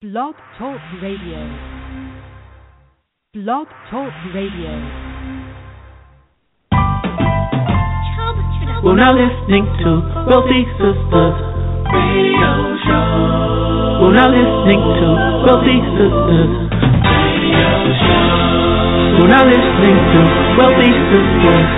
[0.00, 1.44] Blog Talk Radio.
[3.34, 4.72] Blog Talk Radio.
[8.80, 11.36] We're now listening to Wealthy Sistas
[11.92, 14.00] Radio Show.
[14.00, 15.08] We're now listening to
[15.44, 16.48] Wealthy Sistas
[17.44, 17.68] Radio
[18.00, 19.20] Show.
[19.20, 20.20] We're now listening to
[20.56, 21.68] Wealthy Sistas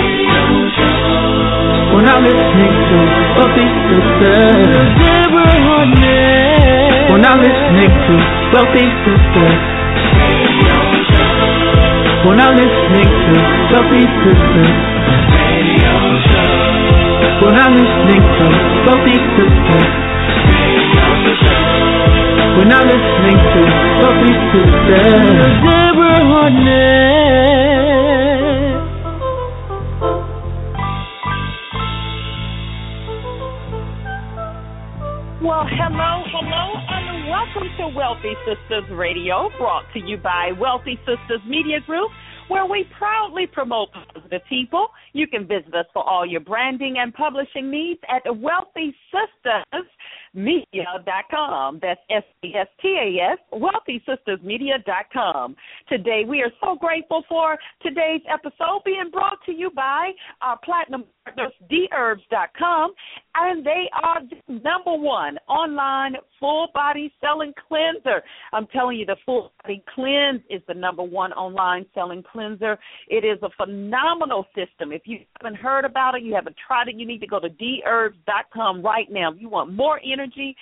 [0.00, 0.48] Radio
[0.80, 1.92] Show.
[1.92, 2.98] We're now listening to
[3.36, 4.96] Wealthy Sistas.
[4.96, 5.60] Deborah
[7.10, 8.14] We're now listening to
[8.54, 9.50] Wealthy Show.
[12.22, 13.34] We're now listening to
[13.74, 14.38] Wealthy Show.
[17.42, 18.46] We're now listening to
[18.86, 19.50] Wealthy Show.
[22.54, 23.60] We're now listening to
[23.98, 25.50] Wealthy Sistas.
[25.66, 27.10] Deborah Hardnett.
[35.42, 36.19] Well, hello,
[37.40, 42.10] welcome to Wealthy Sistas Radio, brought to you by Wealthy Sistas Media Group,
[42.48, 44.88] where we proudly promote positive people.
[45.14, 49.86] You can visit us for all your branding and publishing needs at Wealthy Sistas
[50.34, 51.78] media.com.
[51.80, 55.56] That's S E S T A S, wealthysistasmedia.com.
[55.88, 61.04] Today, we are so grateful for today's episode being brought to you by our platinum
[61.70, 62.92] dherbs.com,
[63.34, 68.22] and they are the number one online full body selling cleanser.
[68.52, 72.78] I'm telling you, the full body cleanse is the number one online selling cleanser.
[73.08, 74.92] It is a phenomenal system.
[74.92, 77.48] If you haven't heard about it, you haven't tried it, you need to go to
[77.48, 79.32] dherbs.com right now.
[79.32, 80.56] If you want more energy,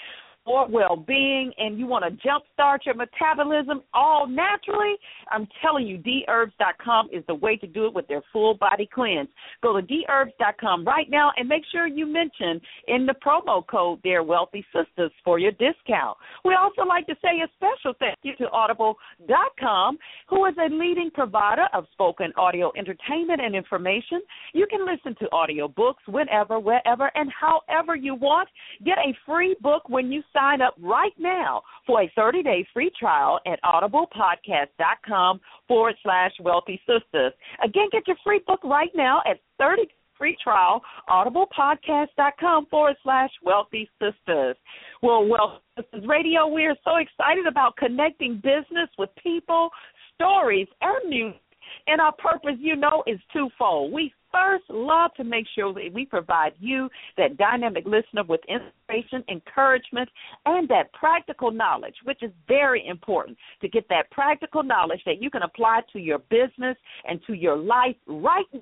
[0.48, 4.94] more well being, and you want to jumpstart your metabolism all naturally,
[5.30, 9.28] I'm telling you, dherbs.com is the way to do it with their full body cleanse.
[9.62, 14.22] Go to dherbs.com right now and make sure you mention in the promo code their
[14.22, 16.16] Wealthy sisters for your discount.
[16.44, 21.10] We also like to say a special thank you to Audible.com, who is a leading
[21.12, 24.22] provider of spoken audio entertainment and information.
[24.54, 28.48] You can listen to audio books whenever, wherever, and however you want.
[28.84, 32.91] Get a free book when you sign up right now for a 30 day free
[32.99, 37.32] trial at audiblepodcast.com forward slash wealthy sisters.
[37.65, 39.82] Again, get your free book right now at 30
[40.19, 44.56] free trial, audiblepodcast.com forward slash wealthy sisters.
[45.03, 49.71] Well, Wealthy Sistas Radio, we are so excited about connecting business with people,
[50.15, 51.41] stories, and music.
[51.87, 53.93] And our purpose, you know, is twofold.
[53.93, 59.25] We first love to make sure that we provide you, that dynamic listener, with inspiration,
[59.28, 60.09] encouragement,
[60.47, 65.31] and that practical knowledge, which is very important to get that practical knowledge that you
[65.31, 66.77] can apply to your business
[67.09, 68.61] and to your life right now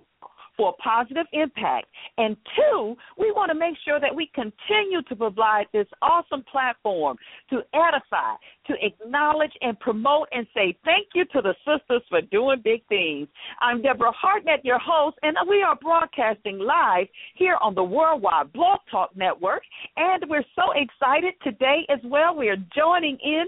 [0.57, 1.87] for a positive impact.
[2.19, 7.17] And two, we want to make sure that we continue to provide this awesome platform
[7.51, 8.35] to edify,
[8.67, 13.29] to acknowledge and promote and say thank you to the sisters for doing big things.
[13.61, 18.81] I'm Deborah Hardnett, your host, and we are broadcasting live here on the Worldwide Blog
[18.91, 19.63] Talk Network.
[19.97, 22.35] And we're so excited today as well.
[22.35, 23.45] We are joining in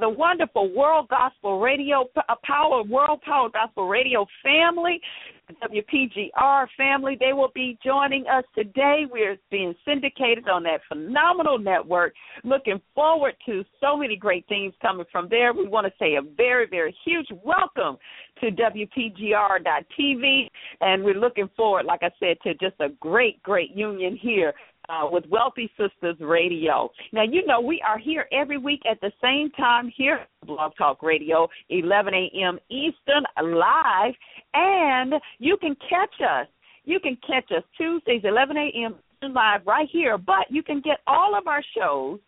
[0.00, 2.08] the wonderful World Gospel Radio,
[2.44, 5.00] Power World Power Gospel Radio family,
[5.62, 7.16] WPGR family.
[7.18, 9.04] They will be joining us today.
[9.10, 12.14] We're being syndicated on that phenomenal network.
[12.44, 15.52] Looking forward to so many great things coming from there.
[15.52, 17.98] We want to say a very, very huge welcome
[18.40, 20.48] to WPGR.TV,
[20.80, 24.54] and we're looking forward, like I said, to just a great, great union here
[24.88, 26.90] uh, with Wealthy Sistas Radio.
[27.12, 30.72] Now, you know, we are here every week at the same time here at Blog
[30.76, 32.58] Talk Radio, 11 a.m.
[32.70, 34.14] Eastern, live,
[34.54, 36.46] and you can catch us.
[36.84, 38.96] You can catch us Tuesdays, 11 a.m.
[39.22, 42.18] live right here, but you can get all of our shows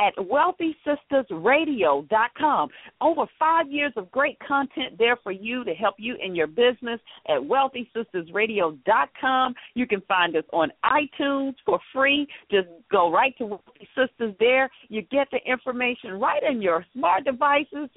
[0.00, 2.68] at wealthysistasradio.com.
[3.00, 7.00] Over five years of great content there for you to help you in your business
[7.28, 9.54] at wealthysistasradio.com.
[9.74, 12.26] You can find us on iTunes for free.
[12.50, 14.68] Just go right to Wealthy Sistas there.
[14.88, 17.88] You get the information right in your smart devices,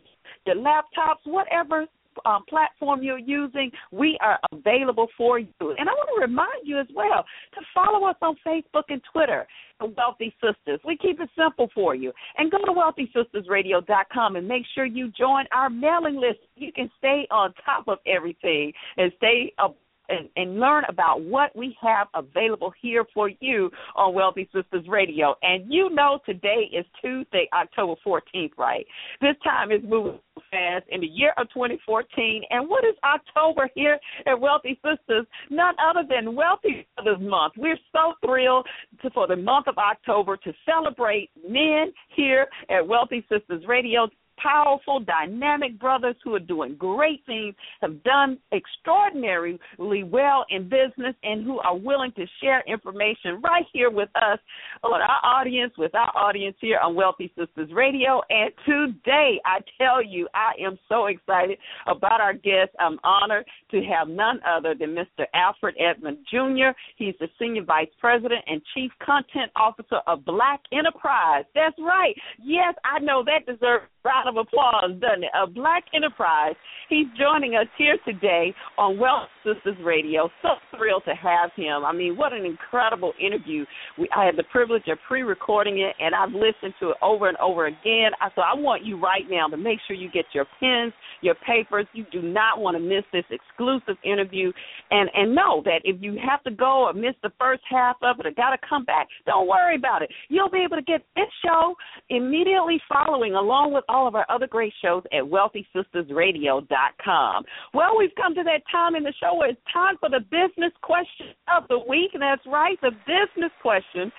[0.45, 1.87] your laptops, whatever
[2.25, 5.47] um, platform you're using, we are available for you.
[5.59, 9.47] And I want to remind you as well to follow us on Facebook and Twitter,
[9.79, 10.79] Wealthy Sistas.
[10.85, 12.11] We keep it simple for you.
[12.37, 16.39] And go to wealthysistasradio.com and make sure you join our mailing list.
[16.55, 19.77] You can stay on top of everything and stay up
[20.09, 25.35] and, and, learn about what we have available here for you on Wealthy Sistas Radio.
[25.41, 28.85] And you know today is Tuesday, October 14th, right?
[29.21, 30.19] This time is moving
[30.49, 32.43] fast in the year of 2014.
[32.49, 35.25] And what is October here at Wealthy Sistas?
[35.49, 37.53] None other than Wealthy Brothers Month.
[37.57, 38.67] We're so thrilled
[39.01, 44.07] to, for the month of October to celebrate men here at Wealthy Sistas Radio
[44.41, 49.59] powerful, dynamic brothers who are doing great things, have done extraordinarily
[50.03, 54.39] well in business, and who are willing to share information right here with us
[54.83, 58.21] on our audience, with our audience here on Wealthy Sistas Radio.
[58.29, 61.57] And today, I tell you, I am so excited
[61.87, 62.71] about our guest.
[62.79, 65.25] I'm honored to have none other than Mr.
[65.33, 66.69] Alfred Edmond Jr.
[66.95, 71.45] He's the Senior Vice President and Chief Content Officer of Black Enterprise.
[71.53, 72.15] That's right.
[72.43, 75.31] Yes, I know that deserves round of applause, doesn't it?
[75.35, 76.55] A black enterprise.
[76.87, 80.29] He's joining us here today on Wealth Sisters Radio.
[80.41, 81.83] So thrilled to have him.
[81.83, 83.65] I mean, what an incredible interview.
[83.99, 87.37] We, I had the privilege of pre-recording it, and I've listened to it over and
[87.37, 88.11] over again.
[88.21, 91.35] I, So I want you right now to make sure you get your pens, your
[91.45, 91.85] papers.
[91.93, 94.51] You do not want to miss this exclusive interview.
[94.91, 98.19] And and know that if you have to go or miss the first half of
[98.19, 100.09] it or got to come back, don't worry about it.
[100.29, 101.75] You'll be able to get this show
[102.09, 107.45] immediately following, along with all of our other great shows at WealthySistasRadio.com.
[107.73, 110.73] Well, we've come to that time in the show where it's time for the business
[110.81, 112.11] question of the week.
[112.19, 114.11] That's right, the business question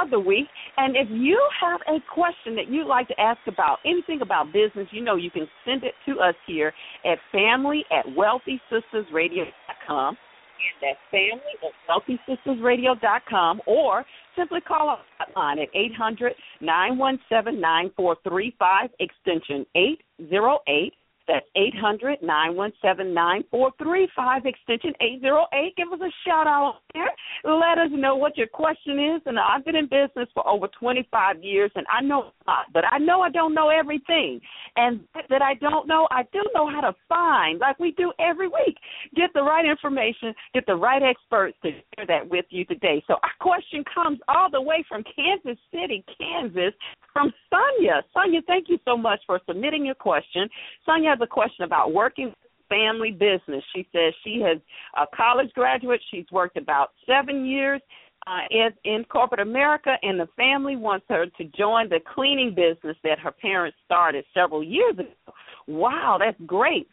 [0.00, 0.48] of the week.
[0.76, 4.86] And if you have a question that you'd like to ask about anything about business,
[4.90, 10.18] you know you can send it to us here at family at WealthySistasRadio.com.
[10.54, 14.04] And that's family at WealthySistasRadio.com or
[14.36, 20.94] simply call our hotline at 800 917 9435, extension 808.
[21.26, 25.76] That's eight hundred nine one seven nine four three five extension 808.
[25.76, 27.10] Give us a shout out there.
[27.44, 29.22] Let us know what your question is.
[29.26, 32.84] And I've been in business for over 25 years, and I know a lot, but
[32.90, 34.40] I know I don't know everything.
[34.76, 35.00] And
[35.30, 38.76] that I don't know, I do know how to find, like we do every week.
[39.14, 43.02] Get the right information, get the right experts to share that with you today.
[43.06, 46.74] So our question comes all the way from Kansas City, Kansas,
[47.12, 48.02] from Sonia.
[48.12, 50.48] Sonia, thank you so much for submitting your question.
[50.84, 52.32] Sonia has a question about working
[52.68, 53.62] family business.
[53.74, 54.58] She says she has
[54.96, 56.00] a college graduate.
[56.10, 57.80] She's worked about seven years
[58.26, 62.96] uh, in, in corporate America, and the family wants her to join the cleaning business
[63.04, 65.32] that her parents started several years ago.
[65.66, 66.88] Wow, that's great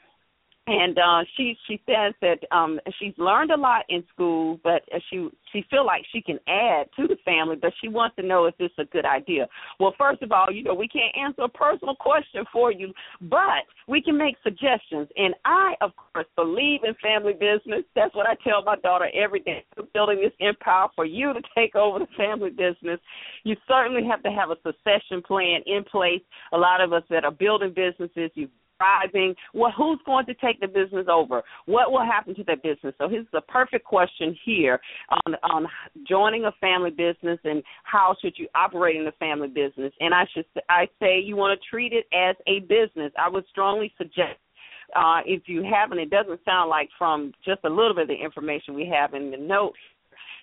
[0.68, 5.28] and uh she she says that um she's learned a lot in school but she
[5.52, 8.54] she feel like she can add to the family but she wants to know if
[8.60, 9.48] is a good idea.
[9.80, 13.66] Well first of all you know we can't answer a personal question for you but
[13.88, 15.08] we can make suggestions.
[15.16, 17.84] And i of course believe in family business.
[17.96, 19.66] That's what i tell my daughter every day.
[19.94, 23.00] Building this empire for you to take over the family business.
[23.44, 26.22] You certainly have to have a succession plan in place.
[26.54, 29.36] A lot of us that are building businesses you've thriving?
[29.54, 31.44] Well, who's going to take the business over?
[31.66, 32.94] What will happen to that business?
[32.98, 34.80] So here's the perfect question here
[35.26, 35.68] on on
[36.08, 39.94] joining a family business and how should you operate in a family business?
[40.00, 43.12] And I should I say you want to treat it as a business.
[43.18, 44.40] I would strongly suggest
[44.96, 48.24] uh, if you haven't, it doesn't sound like from just a little bit of the
[48.24, 49.74] information we have in the note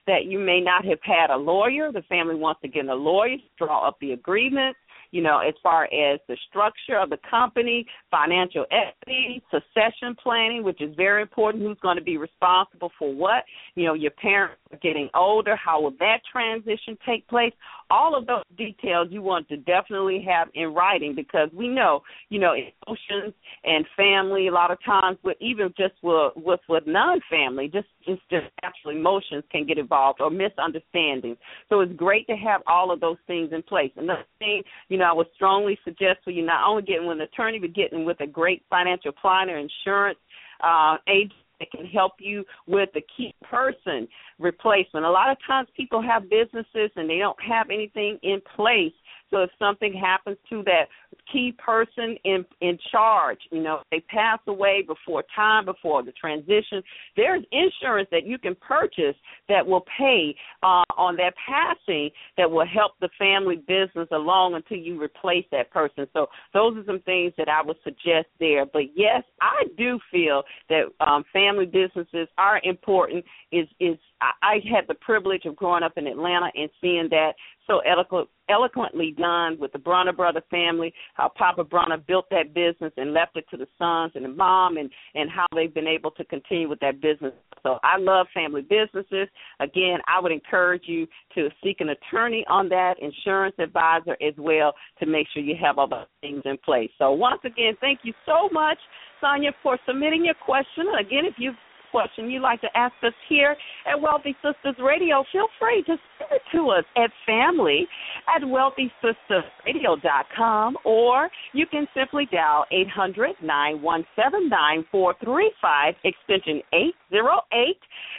[0.07, 1.93] that you may not have had a lawyer.
[1.93, 4.75] The family wants to get a lawyer, draw up the agreement,
[5.11, 10.83] you know, as far as the structure of the company, financial equity, succession planning, which
[10.83, 11.65] is very important.
[11.65, 13.45] Who's going to be responsible for what?
[13.75, 15.57] You know, your parents are getting older.
[15.57, 17.53] How will that transition take place?
[17.91, 22.39] All of those details you want to definitely have in writing because we know, you
[22.39, 23.33] know, emotions
[23.65, 28.21] and family a lot of times, with even just with with, with non-family, just just
[28.31, 31.39] just natural emotions can get involved or misunderstandings.
[31.71, 33.93] So it's great to have all of those things in place.
[33.97, 37.19] Another thing, you you know, I would strongly suggest for you not only getting with
[37.19, 40.19] an attorney, but getting with a great financial planner, insurance
[40.61, 45.05] uh, agent that can help you with the key person replacement.
[45.05, 48.93] A lot of times people have businesses and they don't have anything in place
[49.31, 50.85] so if something happens to that
[51.33, 56.83] key person in in charge, you know, they pass away before time, before the transition,
[57.17, 59.17] there's insurance that you can purchase
[59.49, 64.79] that will pay uh, on that passing that will help the family business along until
[64.79, 66.07] you replace that person.
[66.13, 68.65] So those are some things that I would suggest there.
[68.65, 73.25] But yes, I do feel that um, family businesses are important.
[73.53, 77.33] Is is I, I had the privilege of growing up in Atlanta and seeing that
[77.69, 82.93] so eloquent, eloquently done with the Bronner brother family, how Papa Bronner built that business
[82.97, 86.11] and left it to the sons and the mom, and and how they've been able
[86.13, 87.33] to continue with that business.
[87.63, 89.29] So I love family businesses.
[89.61, 94.75] Again, I would encourage you to seek an attorney on that, insurance advisor as well,
[95.01, 96.91] to make sure you have all the things in place.
[96.99, 98.79] So once again, thank you so much,
[99.21, 100.87] Sonia, for submitting your question.
[100.99, 101.55] Again, if you've
[101.91, 106.31] question you'd like to ask us here at Wealthy Sistas Radio, feel free to send
[106.33, 107.89] it to us at family
[108.35, 117.77] at wealthysistasradio.com or you can simply dial 800 917 9435 extension 808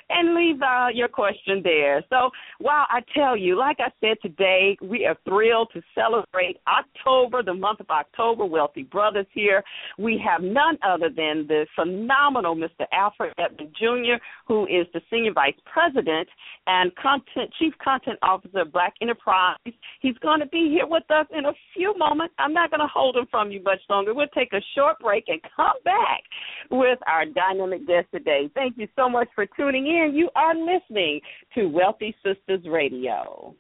[0.10, 2.04] and leave uh, your question there.
[2.10, 7.44] So, while I tell you, like I said today, we are thrilled to celebrate October,
[7.44, 9.64] the month of October, Wealthy Brothers here.
[9.98, 12.86] We have none other than the phenomenal Mr.
[12.92, 16.28] Alfred Edmond Jr., who is the Senior Vice President
[16.68, 19.58] and content Chief Content Officer of Black Enterprise.
[20.02, 22.34] He's going to be here with us in a few moments.
[22.40, 24.14] I'm not going to hold him from you much longer.
[24.14, 26.24] We'll take a short break and come back
[26.72, 28.50] with our dynamic guest today.
[28.54, 31.22] Thank you so much for tuning in you are listening
[31.56, 33.56] to Wealthy Sistas Radio.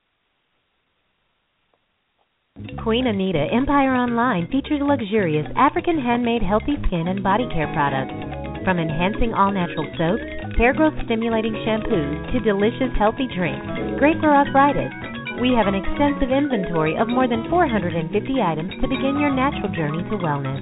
[2.84, 8.38] Queen Anita Empire Online features luxurious African handmade healthy skin and body care products.
[8.63, 10.24] From enhancing all natural soaps,
[10.58, 13.68] hair growth stimulating shampoos, to delicious healthy drinks,
[14.00, 14.92] great for arthritis.
[15.39, 20.04] We have an extensive inventory of more than 450 items to begin your natural journey
[20.12, 20.62] to wellness.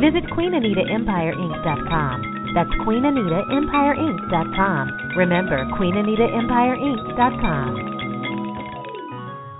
[0.00, 5.12] Visit QueenAnitaEmpireInc.com that's QueenAnitaEmpireInc.com.
[5.16, 7.97] Remember, QueenAnitaEmpireInc.com.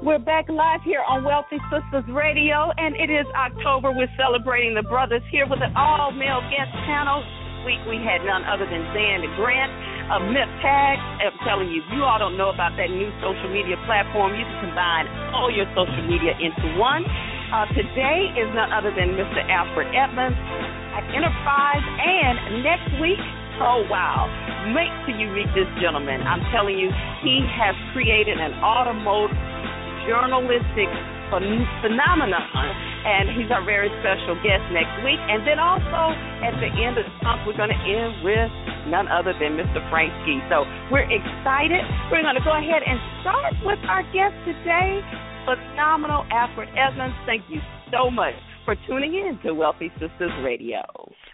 [0.00, 3.92] We're back live here on Wealthy Sistas Radio, and it is October.
[3.92, 7.20] We're celebrating the brothers here with an all male guest panel.
[7.20, 9.68] This week we had none other than Zan Grant
[10.08, 10.96] of Myth Tag.
[11.20, 14.32] I'm telling you, you all don't know about that new social media platform.
[14.40, 15.04] You can combine
[15.36, 17.04] all your social media into one.
[17.52, 19.44] Uh, today is none other than Mr.
[19.52, 20.40] Alfred Edmonds
[20.96, 23.20] at Enterprise, and next week,
[23.60, 24.32] oh wow,
[24.72, 26.24] make sure you meet this gentleman.
[26.24, 26.88] I'm telling you,
[27.20, 29.36] he has created an automotive
[30.08, 30.88] journalistic
[31.30, 32.66] phenomenon,
[33.06, 35.20] and he's our very special guest next week.
[35.30, 38.50] And then also at the end of the month, we're going to end with
[38.90, 39.78] none other than Mr.
[39.88, 40.42] Frank Ski.
[40.50, 41.82] So we're excited.
[42.10, 45.00] We're going to go ahead and start with our guest today,
[45.46, 47.14] phenomenal Alfred Edmonds.
[47.24, 47.62] Thank you
[47.94, 50.82] so much for tuning in to Wealthy Sistas Radio.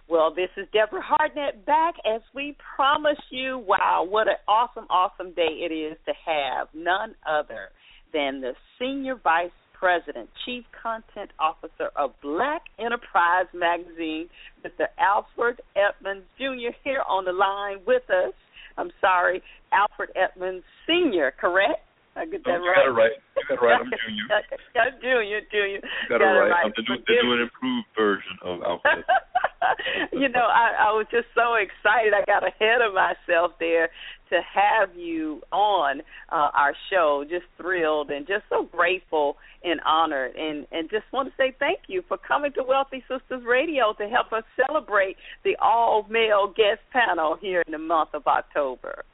[0.09, 3.59] Well, this is Deborah Hardnett back as we promise you.
[3.59, 7.71] Wow, what an awesome, awesome day it is to have none other
[8.17, 14.29] than the Senior Vice President, Chief Content Officer of Black Enterprise Magazine,
[14.65, 14.89] Mr.
[14.99, 18.33] Alfred Edmonds Jr., here on the line with us.
[18.79, 21.85] I'm sorry, Alfred Edmonds Sr., correct?
[22.17, 22.81] I get that right.
[22.81, 23.17] got it right.
[23.37, 23.77] You got it right.
[23.77, 24.25] I'm Junior.
[24.81, 25.41] I'm Junior.
[25.53, 25.85] Junior.
[25.85, 26.49] You got, got it right.
[26.49, 26.65] right.
[26.65, 29.05] I'm the new, the new and improved version of Alfred.
[30.17, 32.17] you know, I, I was just so excited.
[32.17, 33.93] I got ahead of myself there
[34.31, 37.25] to have you on uh, our show.
[37.29, 41.81] Just thrilled and just so grateful and honored, and and just want to say thank
[41.89, 46.81] you for coming to Wealthy Sistas Radio to help us celebrate the all male guest
[46.93, 49.05] panel here in the month of October.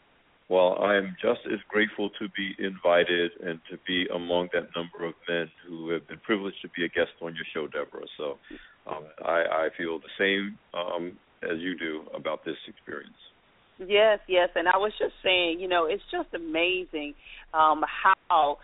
[0.48, 5.06] Well, I am just as grateful to be invited and to be among that number
[5.06, 8.04] of men who have been privileged to be a guest on your show, Deborah.
[8.18, 8.36] So
[8.86, 13.16] um, I, I feel the same um, as you do about this experience.
[13.78, 17.14] Yes, yes, and I was just saying, you know, it's just amazing
[17.54, 18.58] um, how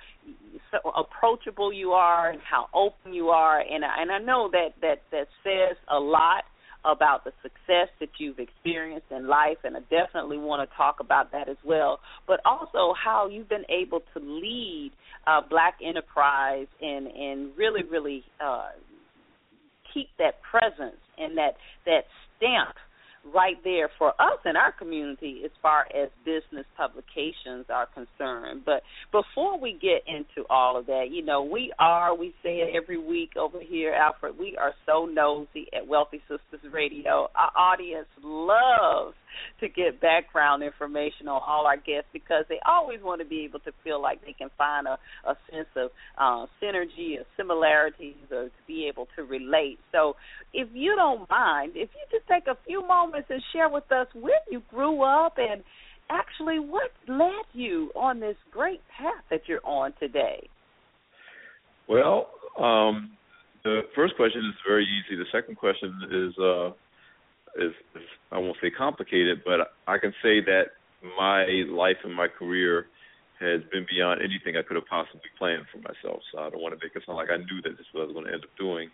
[0.70, 5.02] so approachable you are and how open you are, and and I know that that
[5.10, 6.44] that says a lot
[6.84, 11.32] about the success that you've experienced in life, and I definitely want to talk about
[11.32, 12.00] that as well.
[12.26, 14.92] But also how you've been able to lead
[15.26, 18.68] uh, Black enterprise and and really, really uh,
[19.92, 21.52] keep that presence and that
[21.86, 22.02] that
[22.36, 22.74] stamp
[23.34, 28.62] right there for us in our community as far as business publications are concerned.
[28.64, 28.82] But
[29.12, 32.98] before we get into all of that, you know, we are, we say it every
[32.98, 37.28] week over here, Alfred, we are so nosy at Wealthy Sistas Radio.
[37.34, 39.14] Our audience loves
[39.60, 43.60] to get background information on all our guests because they always want to be able
[43.60, 48.44] to feel like they can find a, a sense of uh, synergy or similarities or
[48.44, 49.78] to be able to relate.
[49.92, 50.16] So,
[50.52, 54.06] if you don't mind, if you just take a few moments and share with us
[54.14, 55.62] where you grew up and
[56.10, 60.48] actually what led you on this great path that you're on today.
[61.88, 62.28] Well,
[62.58, 63.12] um,
[63.64, 65.16] the first question is very easy.
[65.16, 66.70] The second question is uh,
[67.58, 70.78] is, is I won't say complicated, but I can say that
[71.16, 72.86] my life and my career
[73.40, 76.20] has been beyond anything I could have possibly planned for myself.
[76.32, 78.02] So I don't want to make it sound like I knew that this was what
[78.02, 78.90] I was going to end up doing.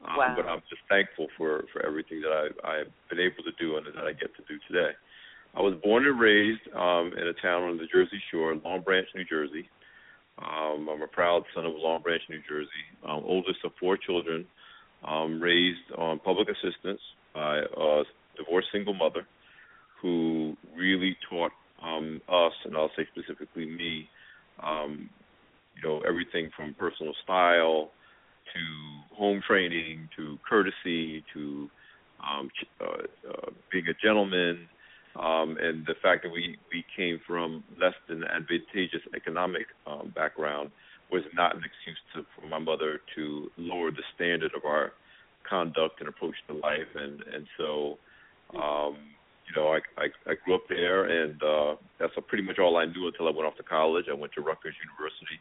[0.00, 0.34] Um, wow.
[0.34, 3.86] But I'm just thankful for for everything that I I've been able to do and
[3.86, 4.96] that I get to do today.
[5.54, 9.06] I was born and raised um, in a town on the Jersey Shore, Long Branch,
[9.14, 9.68] New Jersey.
[10.40, 14.46] Um, I'm a proud son of Long Branch, New Jersey, um, oldest of four children,
[15.04, 17.00] um, raised on public assistance
[17.34, 18.02] by a
[18.36, 19.26] divorced single mother
[20.00, 24.08] who really taught um, us, and I'll say specifically me,
[24.62, 25.08] um,
[25.76, 27.90] you know, everything from personal style
[28.52, 31.70] to home training to courtesy to
[32.22, 32.84] um, uh,
[33.28, 34.68] uh, being a gentleman
[35.16, 40.70] um, and the fact that we we came from less than advantageous economic um, background
[41.10, 44.92] was not an excuse to, for my mother to lower the standard of our
[45.52, 47.98] conduct and approach to life, and and so.
[48.56, 48.96] Um,
[49.48, 52.86] you know, I, I I grew up there, and uh, that's pretty much all I
[52.86, 54.06] knew until I went off to college.
[54.08, 55.36] I went to Rutgers University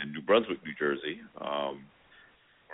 [0.00, 1.20] in New Brunswick, New Jersey.
[1.40, 1.84] Um,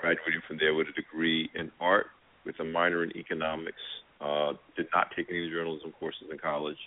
[0.00, 2.06] graduating from there with a degree in art
[2.44, 3.82] with a minor in economics
[4.20, 6.78] uh, did not take any journalism courses in college.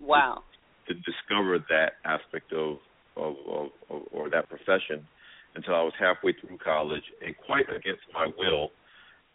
[0.00, 0.42] Wow.
[0.88, 2.78] To, to discover that aspect of,
[3.16, 5.06] of, of, of or that profession
[5.54, 8.70] until I was halfway through college and quite against my will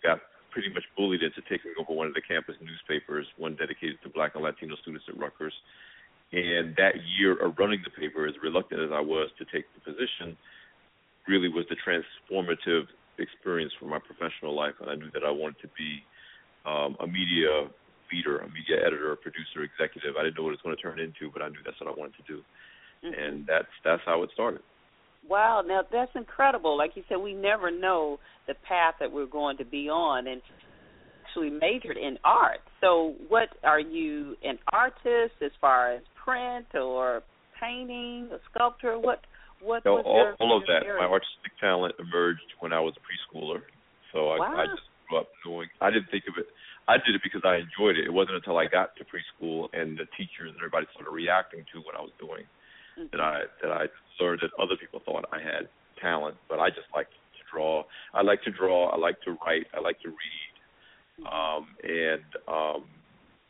[0.05, 0.21] got
[0.53, 4.35] pretty much bullied into taking over one of the campus newspapers, one dedicated to black
[4.35, 5.53] and Latino students at Rutgers.
[6.31, 9.81] And that year of running the paper, as reluctant as I was to take the
[9.83, 10.38] position,
[11.27, 12.88] really was the transformative
[13.19, 14.74] experience for my professional life.
[14.79, 16.03] And I knew that I wanted to be
[16.65, 17.67] um, a media
[18.12, 20.15] leader, a media editor, a producer, executive.
[20.17, 21.89] I didn't know what it was going to turn into, but I knew that's what
[21.89, 22.39] I wanted to do,
[23.03, 23.13] mm-hmm.
[23.13, 24.62] and that's that's how it started.
[25.29, 26.77] Wow, now that's incredible.
[26.77, 30.41] Like you said, we never know the path that we're going to be on, and
[31.36, 32.60] actually majored in art.
[32.82, 37.24] So, what are you an artist as far as print or
[37.60, 39.00] painting, a sculptor?
[39.00, 39.22] What
[39.62, 40.86] what no, was all, your, all of your that.
[40.86, 41.01] Area?
[41.01, 43.62] My artistic talent emerged when I was a preschooler.
[44.13, 44.55] So I, wow.
[44.58, 45.67] I just grew up knowing.
[45.82, 46.48] I didn't think of it.
[46.88, 48.05] I did it because I enjoyed it.
[48.05, 51.81] It wasn't until I got to preschool and the teachers and everybody started reacting to
[51.81, 52.46] what I was doing
[52.94, 53.09] mm-hmm.
[53.11, 55.67] that I that I learned that other people thought I had
[56.01, 57.83] talent, but I just like to draw.
[58.13, 58.89] I like to draw.
[58.89, 59.65] I like to write.
[59.73, 61.25] I like to read.
[61.25, 62.85] Um, and um,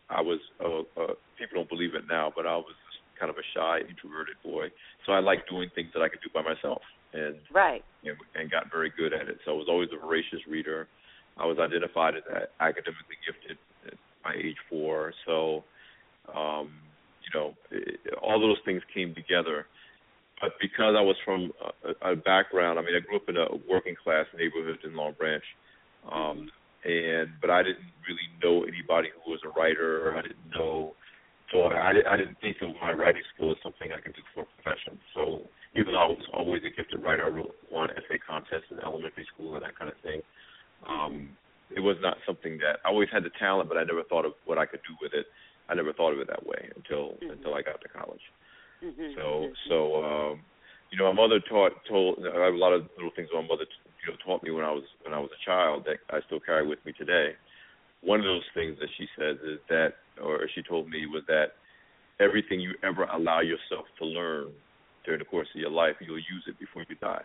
[0.09, 0.39] I was.
[0.63, 2.75] Uh, uh, people don't believe it now, but I was
[3.19, 4.67] kind of a shy, introverted boy.
[5.05, 6.81] So I like doing things that I could do by myself,
[7.13, 9.37] and right, and, and got very good at it.
[9.45, 10.87] So I was always a voracious reader.
[11.37, 12.23] I was identified as
[12.59, 15.13] academically gifted at my age four.
[15.25, 15.63] So,
[16.33, 16.71] um,
[17.23, 19.65] you know, it, all those things came together.
[20.41, 21.51] But because I was from
[22.03, 25.13] a, a background, I mean, I grew up in a working class neighborhood in Long
[25.17, 25.43] Branch,
[26.11, 26.49] um,
[26.83, 30.07] and but I didn't really know anybody who was a writer.
[30.07, 30.93] Or I didn't know,
[31.51, 34.43] so I, I didn't think of my writing skill as something I could do for
[34.43, 34.99] a profession.
[35.15, 38.79] So even though I was always a gifted writer, I wrote one essay contest in
[38.79, 40.21] elementary school and that kind of thing
[40.87, 41.29] um,
[41.75, 44.33] it was not something that I always had the talent, but I never thought of
[44.45, 45.25] what I could do with it.
[45.67, 47.31] I never thought of it that way until mm-hmm.
[47.31, 48.21] until I got to college.
[48.83, 49.17] Mm-hmm.
[49.17, 49.69] So mm-hmm.
[49.69, 49.84] so
[50.95, 53.65] you know, my mother taught told I have a lot of little things my mother
[53.67, 56.39] you know taught me when I was when I was a child that I still
[56.39, 57.35] carry with me today.
[58.01, 61.59] One of those things that she says is that, or she told me, was that
[62.21, 64.51] everything you ever allow yourself to learn
[65.03, 67.23] during the course of your life, you'll use it before you die.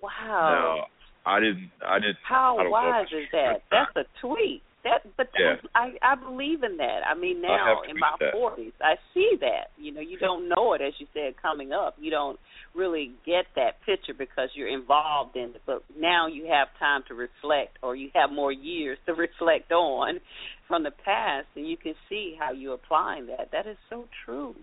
[0.00, 0.86] Wow.
[1.26, 1.70] Now, I didn't.
[1.84, 2.16] I didn't.
[2.26, 3.62] How I wise is that?
[3.70, 4.62] That's a tweet.
[4.82, 5.56] That, but Yeah.
[5.74, 7.02] I I believe in that.
[7.06, 9.72] I mean, now have in my forties, I see that.
[9.76, 11.96] You know, you don't know it as you said coming up.
[11.98, 12.40] You don't
[12.74, 15.62] really get that picture because you're involved in it.
[15.66, 20.20] But now you have time to reflect, or you have more years to reflect on
[20.66, 23.50] from the past, and you can see how you're applying that.
[23.52, 24.54] That is so true.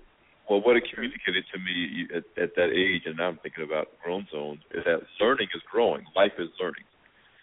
[0.49, 3.89] Well, what it communicated to me at, at that age, and now I'm thinking about
[4.01, 6.05] grown zones, is that learning is growing.
[6.15, 6.85] Life is learning.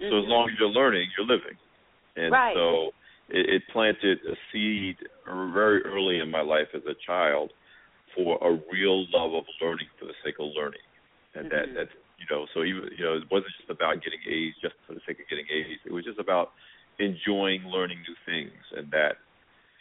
[0.00, 0.28] So as Mhm.
[0.28, 1.56] long as you're learning, you're living.
[2.16, 2.54] And Right.
[2.54, 2.90] so
[3.28, 4.96] it, it planted a seed
[5.26, 7.52] very early in my life as a child
[8.14, 10.86] for a real love of learning for the sake of learning.
[11.34, 11.50] And Mhm.
[11.50, 14.74] that that you know, so even you know, it wasn't just about getting A's just
[14.86, 15.78] for the sake of getting A's.
[15.84, 16.52] It was just about
[16.98, 19.16] enjoying learning new things, and that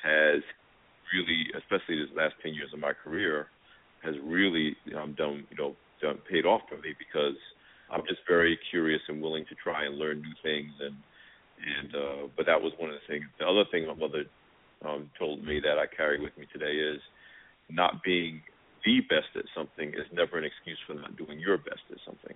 [0.02, 0.41] has
[1.13, 3.48] really, especially this last ten years of my career,
[4.02, 7.38] has really um, done you know done, paid off for me because
[7.91, 10.96] I'm just very curious and willing to try and learn new things and
[11.63, 14.26] and uh but that was one of the things the other thing my mother
[14.86, 17.02] um told me that I carry with me today is
[17.69, 18.41] not being
[18.86, 22.36] the best at something is never an excuse for not doing your best at something.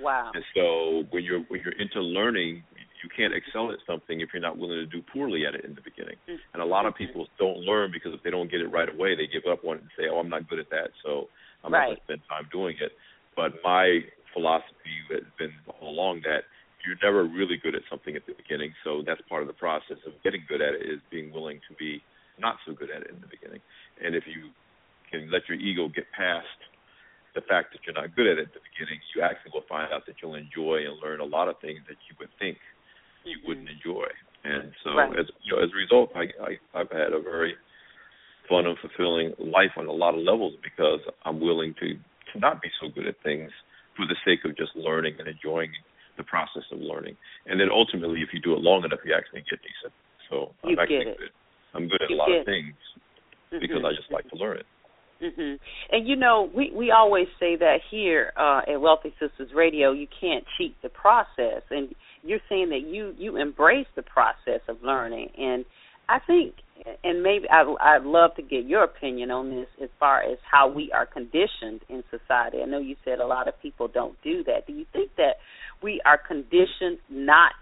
[0.00, 0.30] Wow.
[0.32, 2.62] And so when you're when you're into learning,
[3.02, 5.74] you can't excel at something if you're not willing to do poorly at it in
[5.74, 6.16] the beginning.
[6.30, 6.54] Mm-hmm.
[6.54, 9.16] And a lot of people don't learn because if they don't get it right away,
[9.16, 11.28] they give up on it and say, "Oh, I'm not good at that, so
[11.64, 11.80] I'm right.
[11.80, 12.92] not going to spend time doing it."
[13.34, 14.00] But my
[14.32, 16.46] philosophy has been all along that
[16.86, 19.98] you're never really good at something at the beginning, so that's part of the process
[20.06, 22.02] of getting good at it is being willing to be
[22.38, 23.60] not so good at it in the beginning.
[24.02, 24.54] And if you
[25.10, 26.46] can let your ego get past
[27.34, 29.92] the fact that you're not good at it at the beginning, you actually will find
[29.92, 32.58] out that you'll enjoy and learn a lot of things that you would think
[33.24, 33.48] you mm-hmm.
[33.48, 34.06] wouldn't enjoy.
[34.44, 35.12] And so, right.
[35.18, 37.54] as you know, as a result, I, I I've had a very
[38.48, 41.98] fun and fulfilling life on a lot of levels because I'm willing to
[42.32, 43.50] to not be so good at things
[43.96, 45.72] for the sake of just learning and enjoying
[46.18, 47.16] the process of learning.
[47.46, 49.94] And then ultimately, if you do it long enough, you actually get decent.
[50.28, 51.32] So you I'm actually good.
[51.74, 52.74] I'm good at you a lot of things
[53.48, 53.62] mm-hmm.
[53.62, 54.66] because I just like to learn it.
[55.20, 55.58] Mhm.
[55.90, 60.06] And you know, we we always say that here uh at Wealthy Sistas Radio, you
[60.20, 61.62] can't cheat the process.
[61.70, 65.64] And you're saying that you you embrace the process of learning and
[66.08, 66.54] I think
[67.04, 70.68] and maybe I I'd love to get your opinion on this as far as how
[70.70, 72.58] we are conditioned in society.
[72.62, 74.66] I know you said a lot of people don't do that.
[74.66, 75.36] Do you think that
[75.82, 77.52] we are conditioned not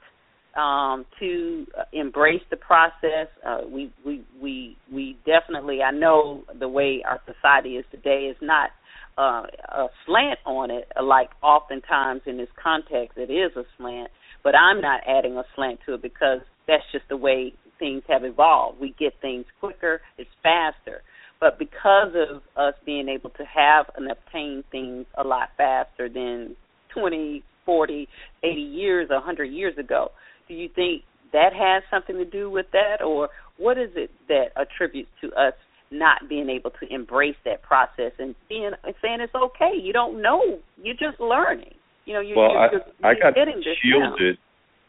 [0.56, 3.28] um, to embrace the process.
[3.46, 5.82] Uh, we we we we definitely.
[5.82, 8.70] I know the way our society is today is not
[9.18, 10.90] uh, a slant on it.
[11.02, 14.10] Like oftentimes in this context, it is a slant.
[14.42, 18.24] But I'm not adding a slant to it because that's just the way things have
[18.24, 18.80] evolved.
[18.80, 21.02] We get things quicker, it's faster.
[21.40, 26.56] But because of us being able to have and obtain things a lot faster than
[26.94, 28.08] 20, 40,
[28.42, 30.10] 80 years, 100 years ago,
[30.48, 34.46] do you think that has something to do with that, or what is it that
[34.56, 35.52] attributes to us
[35.90, 38.70] not being able to embrace that process and being
[39.02, 39.72] saying it's okay?
[39.78, 41.74] You don't know, you're just learning.
[42.06, 43.34] You know, you're, well, you're, you're, I, I got
[43.82, 44.38] shielded.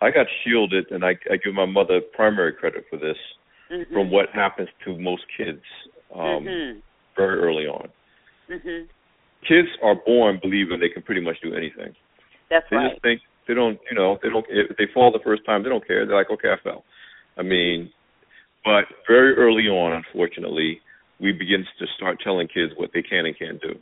[0.01, 3.17] I got shielded, and I, I give my mother primary credit for this
[3.71, 3.93] mm-hmm.
[3.93, 5.61] from what happens to most kids
[6.13, 6.79] um, mm-hmm.
[7.15, 7.89] very early on.
[8.49, 8.85] Mm-hmm.
[9.47, 11.93] Kids are born believing they can pretty much do anything.
[12.49, 12.91] That's they right.
[12.91, 14.45] just think they don't, you know, they don't.
[14.49, 16.05] If they fall the first time, they don't care.
[16.05, 16.83] They're like, okay, I fell.
[17.37, 17.91] I mean,
[18.63, 20.81] but very early on, unfortunately,
[21.19, 23.75] we begin to start telling kids what they can and can't do.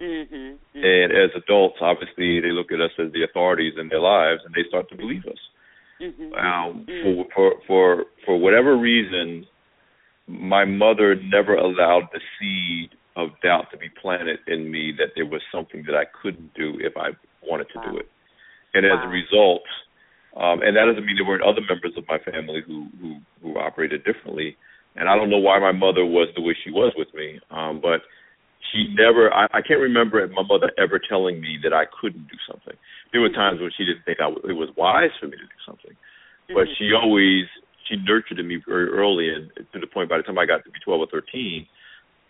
[0.00, 0.84] Mm-hmm, mm-hmm.
[0.84, 4.54] And as adults, obviously, they look at us as the authorities in their lives, and
[4.54, 5.38] they start to believe us.
[6.00, 6.32] Mm-hmm.
[6.34, 7.02] Um, mm-hmm.
[7.02, 9.46] for for for for whatever reason,
[10.26, 15.24] my mother never allowed the seed of doubt to be planted in me that there
[15.24, 17.10] was something that I couldn't do if I
[17.42, 17.92] wanted to wow.
[17.92, 18.10] do it
[18.76, 18.98] and wow.
[18.98, 19.64] as a result,
[20.36, 23.58] um, and that doesn't mean there weren't other members of my family who who who
[23.58, 24.56] operated differently.
[24.96, 27.80] And I don't know why my mother was the way she was with me, um,
[27.80, 28.00] but
[28.70, 29.32] she never.
[29.32, 32.76] I, I can't remember my mother ever telling me that I couldn't do something.
[33.12, 35.60] There were times when she didn't think I, it was wise for me to do
[35.66, 35.96] something,
[36.48, 37.02] but she mm-hmm.
[37.02, 37.44] always
[37.88, 40.64] she nurtured in me very early, and to the point by the time I got
[40.64, 41.66] to be twelve or thirteen,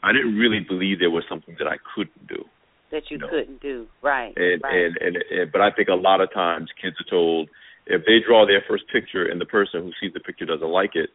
[0.03, 2.45] I didn't really believe there was something that I couldn't do
[2.91, 3.29] that you, know.
[3.29, 3.87] couldn't do.
[4.03, 4.33] Right.
[4.37, 4.75] And, right.
[4.75, 7.49] and and and but I think a lot of times kids are told
[7.87, 10.95] if they draw their first picture and the person who sees the picture doesn't like
[10.95, 11.11] it,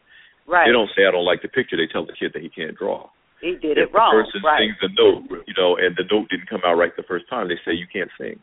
[0.48, 0.68] right.
[0.68, 1.76] they don't say I don't like the picture.
[1.78, 3.10] They tell the kid that he can't draw.
[3.42, 4.14] He did if it wrong.
[4.14, 4.62] the person right.
[4.62, 7.50] sings the note, you know, and the note didn't come out right the first time,
[7.50, 8.40] they say you can't sing.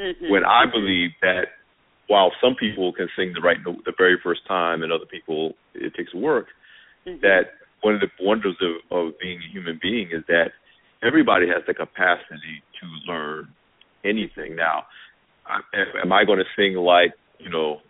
[0.00, 0.30] Mm-hmm.
[0.30, 1.60] When I believe that
[2.06, 5.52] while some people can sing the right note the very first time and other people
[5.74, 6.46] it takes work,
[7.06, 7.20] mm-hmm.
[7.20, 10.52] that one of the wonders of, of being a human being is that
[11.02, 13.48] everybody has the capacity to learn
[14.04, 14.56] anything.
[14.56, 14.84] Now,
[15.46, 15.60] I,
[16.02, 17.80] am I going to sing like you know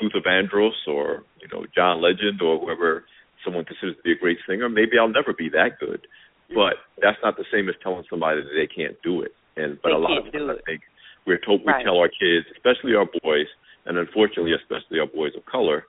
[0.00, 3.04] Luther Vandross or you know John Legend or whoever
[3.44, 4.68] someone considers to be a great singer?
[4.68, 6.06] Maybe I'll never be that good,
[6.54, 9.32] but that's not the same as telling somebody that they can't do it.
[9.56, 10.82] And but they a lot of times I think
[11.26, 11.84] we're told we right.
[11.84, 13.46] tell our kids, especially our boys,
[13.86, 15.84] and unfortunately especially our boys of color,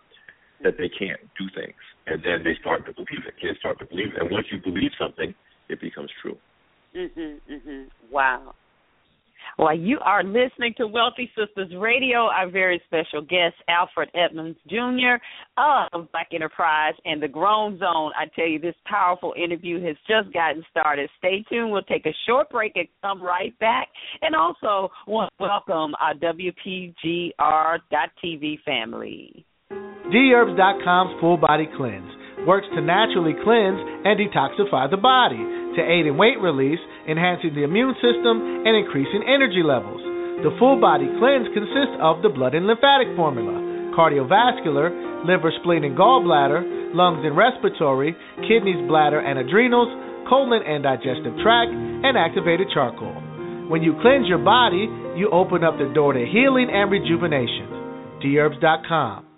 [0.64, 3.34] that they can't do things, and then they start to believe it.
[3.42, 5.34] Kids start to believe it, and once you believe something,
[5.70, 6.38] it becomes true.
[6.96, 7.90] Mhm, mhm.
[8.10, 8.54] Wow.
[9.58, 12.28] Well, you are listening to Wealthy Sistas Radio.
[12.28, 15.20] Our very special guest, Alfred Edmonds Jr.
[15.58, 18.12] of Black Enterprise and the Grown Zone.
[18.18, 21.10] I tell you, this powerful interview has just gotten started.
[21.18, 21.72] Stay tuned.
[21.72, 23.88] We'll take a short break and come right back.
[24.22, 27.36] And also want to welcome our WPGR.TV
[28.66, 29.46] family.
[29.72, 32.12] DHerbs.com's Full Body Cleanse
[32.46, 35.38] works to naturally cleanse and detoxify the body,
[35.76, 40.02] to aid in weight release, enhancing the immune system, and increasing energy levels.
[40.44, 43.54] The full body cleanse consists of the blood and lymphatic formula,
[43.94, 48.16] cardiovascular, liver, spleen, and gallbladder, lungs and respiratory,
[48.48, 49.90] kidneys, bladder, and adrenals,
[50.28, 53.14] colon and digestive tract, and activated charcoal.
[53.70, 58.20] When you cleanse your body, you open up the door to healing and rejuvenation.
[58.24, 59.31] Dherbs.com.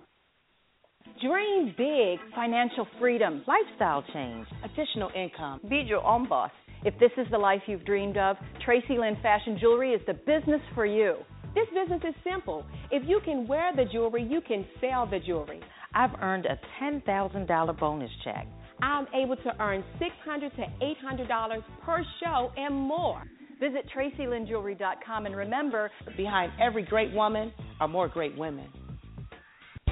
[1.24, 5.62] Dream big, financial freedom, lifestyle change, additional income.
[5.70, 6.52] Be your own boss.
[6.84, 10.60] If this is the life you've dreamed of, Tracy Lynn Fashion Jewelry is the business
[10.76, 11.16] for you.
[11.56, 12.66] This business is simple.
[12.92, 15.62] If you can wear the jewelry, you can sell the jewelry.
[15.94, 18.46] I've earned a $10,000 bonus check.
[18.82, 20.66] I'm able to earn $600 to
[21.06, 23.24] $800 per show and more.
[23.62, 28.68] Visit TracyLynnJewelry.com and remember, behind every great woman are more great women.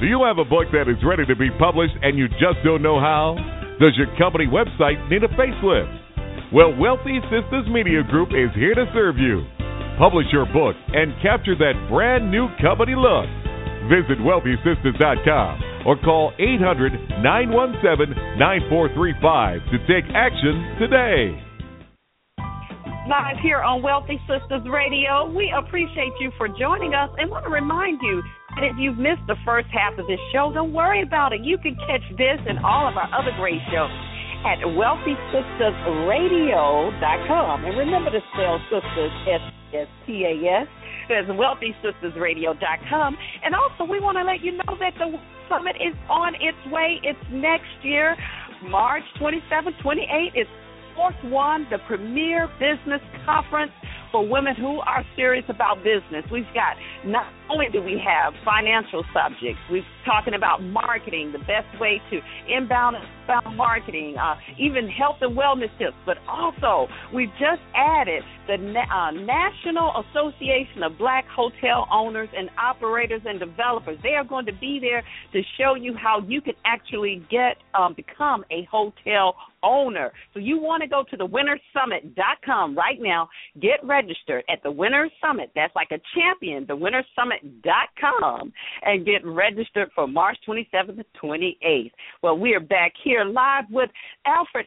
[0.01, 2.81] Do you have a book that is ready to be published and you just don't
[2.81, 3.37] know how?
[3.77, 5.93] Does your company website need a facelift?
[6.51, 9.45] Well, Wealthy Sistas Media Group is here to serve you.
[10.01, 13.29] Publish your book and capture that brand new company look.
[13.93, 21.50] Visit WealthySistas.com or call 800 917 9435 to take action today
[23.09, 25.25] live here on Wealthy Sistas Radio.
[25.33, 28.21] We appreciate you for joining us and want to remind you
[28.55, 31.41] that if you've missed the first half of this show, don't worry about it.
[31.41, 33.89] You can catch this and all of our other great shows
[34.45, 37.65] at wealthysistasradio.com.
[37.65, 40.67] And remember to spell sisters, S-S-T-A-S.
[41.09, 43.17] There's wealthysistasradio.com.
[43.43, 45.17] And also, we want to let you know that the
[45.49, 47.01] summit is on its way.
[47.01, 48.15] It's next year,
[48.69, 50.35] March 27th, 28th.
[50.35, 50.49] It's
[50.95, 53.71] fourth one, the premier business conference
[54.12, 56.25] for women who are serious about business.
[56.32, 56.75] We've got
[57.06, 62.19] not only do we have financial subjects, we're talking about marketing, the best way to
[62.47, 68.23] inbound and outbound marketing, uh, even health and wellness tips, but also we've just added
[68.47, 73.97] the uh, National Association of Black Hotel Owners and Operators and Developers.
[74.03, 77.93] They are going to be there to show you how you can actually get um,
[77.93, 80.11] become a hotel owner.
[80.33, 83.29] So you want to go to the winnersummit.com right now,
[83.61, 85.51] get registered at the Winner Summit.
[85.55, 86.75] That's like a champion, the
[87.41, 91.91] winnersummit.com and get registered for March 27th to 28th.
[92.21, 93.89] Well, we are back here live with
[94.25, 94.65] Alfred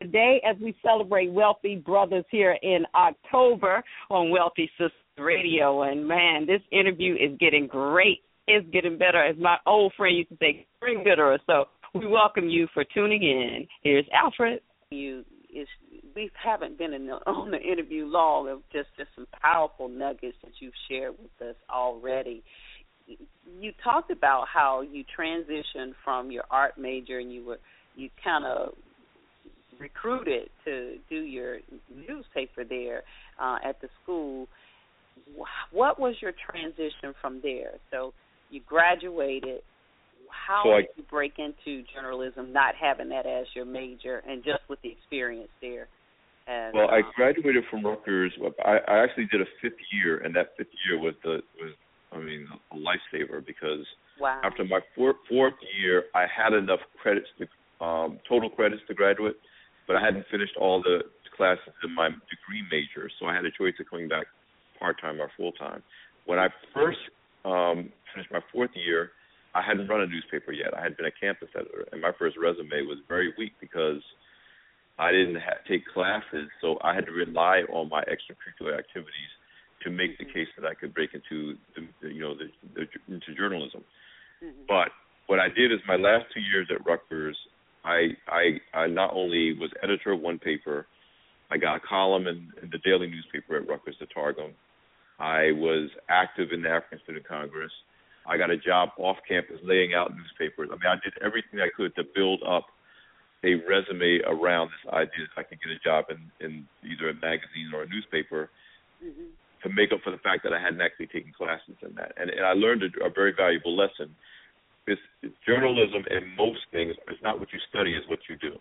[0.00, 5.82] today as we celebrate Wealthy Brothers here in October on Wealthy Sistas Radio.
[5.82, 8.22] And man, this interview is getting great.
[8.48, 11.38] It's getting better, as my old friend used to say, getting better.
[11.46, 13.66] So we welcome you for tuning in.
[13.82, 14.60] Here's Alfred.
[14.90, 15.66] You is
[16.16, 20.36] we haven't been in the, on the interview long of just just some powerful nuggets
[20.42, 22.42] that you've shared with us already.
[23.60, 27.58] You talked about how you transitioned from your art major and you were
[27.94, 28.72] you kind of
[29.78, 31.58] recruited to do your
[32.08, 33.02] newspaper there
[33.40, 34.48] uh, at the school.
[35.70, 37.72] What was your transition from there?
[37.90, 38.12] So
[38.50, 39.60] you graduated.
[40.28, 44.42] How so I, did you break into journalism, not having that as your major, and
[44.42, 45.86] just with the experience there?
[46.46, 48.32] And, well, um, I graduated from Rutgers.
[48.64, 51.72] I, I actually did a fifth year, and that fifth year was the was
[52.12, 53.84] I mean a lifesaver because
[54.20, 54.40] wow.
[54.44, 59.36] after my fourth fourth year, I had enough credits to um, total credits to graduate,
[59.86, 61.00] but I hadn't finished all the
[61.36, 64.26] classes in my degree major, so I had a choice of coming back
[64.78, 65.82] part time or full time.
[66.24, 66.98] When I first
[67.44, 69.10] um, finished my fourth year,
[69.54, 70.76] I hadn't run a newspaper yet.
[70.76, 74.00] I had been a campus editor, and my first resume was very weak because
[74.98, 79.32] I didn't ha- take classes, so I had to rely on my extracurricular activities
[79.82, 83.34] to make the case that I could break into the, you know the, the into
[83.36, 83.84] journalism.
[84.42, 84.62] Mm-hmm.
[84.66, 84.88] But
[85.26, 87.36] what I did is my last two years at Rutgers,
[87.84, 90.86] I I I not only was editor of one paper,
[91.50, 94.52] I got a column in, in the daily newspaper at Rutgers, the Targum.
[95.18, 97.72] I was active in the African Student Congress.
[98.28, 100.68] I got a job off campus laying out newspapers.
[100.70, 102.66] I mean, I did everything I could to build up
[103.46, 107.14] a resume around this idea that I could get a job in, in either a
[107.14, 108.50] magazine or a newspaper
[108.98, 109.30] mm-hmm.
[109.62, 112.12] to make up for the fact that I hadn't actually taken classes in that.
[112.18, 114.10] And, and I learned a, a very valuable lesson
[114.86, 116.94] it's, it's journalism and most things.
[117.08, 118.58] It's not what you study; it's what you do.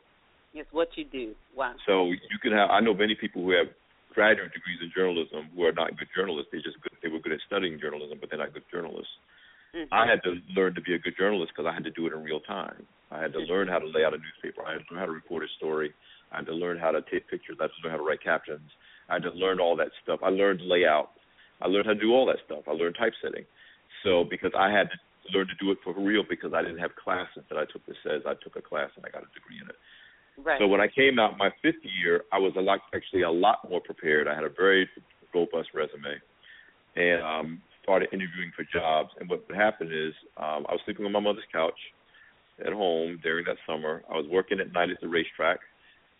[0.53, 1.35] It's what you do.
[1.55, 1.75] Wow.
[1.85, 2.69] So you can have.
[2.69, 3.67] I know many people who have
[4.13, 6.49] graduate degrees in journalism who are not good journalists.
[6.51, 9.13] They just good, they were good at studying journalism, but they're not good journalists.
[9.75, 9.93] Mm-hmm.
[9.93, 12.13] I had to learn to be a good journalist because I had to do it
[12.13, 12.87] in real time.
[13.15, 14.65] I had to learn how to lay out a newspaper.
[14.67, 15.93] I had to learn how to report a story.
[16.31, 17.57] I had to learn how to take pictures.
[17.59, 18.69] I had to learn how to write captions.
[19.09, 20.19] I had to learn all that stuff.
[20.23, 21.11] I learned layout.
[21.61, 22.63] I learned how to do all that stuff.
[22.67, 23.45] I learned typesetting.
[24.03, 24.97] So because I had to
[25.33, 27.95] learned to do it for real because I didn't have classes that I took that
[28.03, 29.75] says I took a class and I got a degree in it.
[30.37, 30.59] Right.
[30.59, 33.67] So when I came out my fifth year, I was a lot actually a lot
[33.69, 34.27] more prepared.
[34.27, 34.89] I had a very
[35.33, 36.19] robust resume,
[36.95, 39.09] and um, started interviewing for jobs.
[39.19, 41.79] And what happened is um, I was sleeping on my mother's couch
[42.63, 44.03] at home during that summer.
[44.09, 45.59] I was working at night at the racetrack.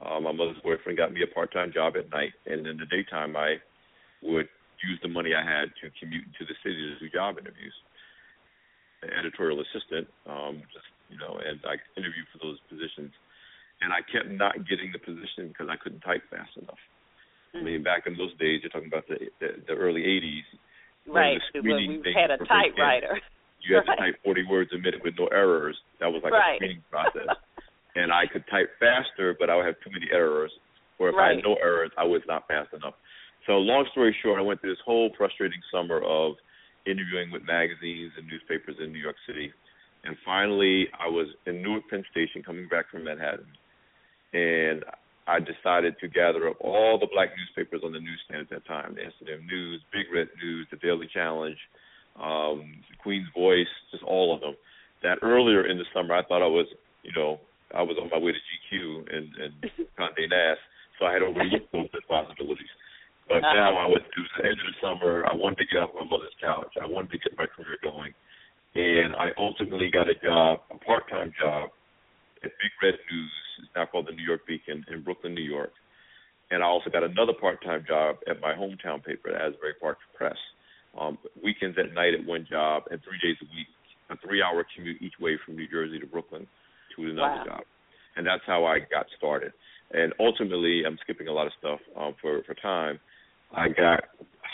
[0.04, 3.36] Uh, my mother's boyfriend got me a part-time job at night, and in the daytime
[3.36, 3.56] I
[4.24, 4.50] would
[4.84, 7.74] use the money I had to commute to the city to do job interviews.
[9.06, 13.14] Editorial assistant, um, just you know, and I interviewed for those positions,
[13.82, 16.82] and I kept not getting the position because I couldn't type fast enough.
[17.54, 17.62] Mm-hmm.
[17.62, 20.48] I mean, back in those days, you're talking about the the, the early '80s.
[21.06, 23.22] Right, when we had a typewriter.
[23.68, 23.98] You had right.
[23.98, 25.78] to type 40 words a minute with no errors.
[26.00, 26.56] That was like right.
[26.56, 27.28] a screening process.
[27.96, 30.52] and I could type faster, but I would have too many errors.
[31.00, 31.32] Or if right.
[31.32, 32.94] I had no errors, I was not fast enough.
[33.48, 36.36] So long story short, I went through this whole frustrating summer of
[36.86, 39.52] interviewing with magazines and newspapers in New York City.
[40.04, 43.50] And finally, I was in Newark Penn Station coming back from Manhattan.
[44.34, 44.86] And
[45.28, 48.94] I decided to gather up all the black newspapers on the newsstand at that time
[48.96, 51.58] the Amsterdam News, Big Red News, the Daily Challenge,
[52.22, 54.56] um, Queen's Voice, just all of them.
[55.04, 56.68] That earlier in the summer, I thought I was,
[57.04, 57.40] you know,
[57.74, 59.54] I was on my way to GQ and, and
[60.00, 60.62] Condé Nast,
[61.00, 62.72] so I had overlooked those responsibilities.
[63.28, 63.54] But uh-huh.
[63.54, 65.26] now I was to the end of the summer.
[65.26, 66.72] I wanted to get off my mother's couch.
[66.82, 68.14] I wanted to get my career going,
[68.76, 71.70] and I ultimately got a job, a part-time job,
[72.44, 73.34] at Big Red News.
[73.60, 75.74] It's now called the New York Beacon in Brooklyn, New York.
[76.52, 80.38] And I also got another part-time job at my hometown paper, the Asbury Park Press.
[81.00, 83.68] Um, weekends at night at one job, and three days a week,
[84.10, 86.48] a three-hour commute each way from New Jersey to Brooklyn
[86.96, 87.44] to another wow.
[87.46, 87.62] job.
[88.16, 89.52] And that's how I got started.
[89.92, 93.00] And ultimately, I'm skipping a lot of stuff um, for for time.
[93.54, 94.06] I got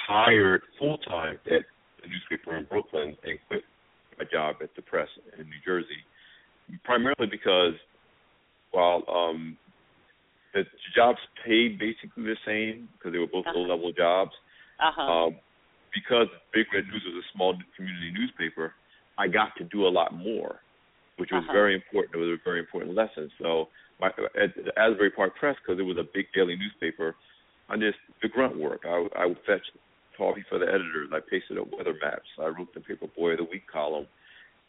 [0.08, 1.62] hired full time at
[2.02, 3.62] the newspaper in Brooklyn and quit
[4.18, 5.88] my job at the press in New Jersey,
[6.84, 7.74] primarily because
[8.72, 9.58] while um,
[10.54, 10.64] the
[10.96, 13.60] jobs paid basically the same because they were both uh-huh.
[13.60, 14.32] low level jobs.
[14.80, 15.02] Uh-huh.
[15.02, 15.36] Um,
[15.94, 18.74] because Big Red News was a small community newspaper,
[19.18, 20.60] I got to do a lot more,
[21.18, 21.54] which was uh-huh.
[21.54, 22.16] very important.
[22.16, 23.30] It was a very important lesson.
[23.40, 23.68] So
[24.00, 24.08] my,
[24.40, 27.16] at the Asbury Park Press, because it was a big daily newspaper,
[27.70, 28.82] I just the grunt work.
[28.86, 29.64] I, I would fetch
[30.18, 31.10] coffee for the editors.
[31.14, 32.28] I pasted up weather maps.
[32.40, 34.08] I wrote the paper Boy of the Week column.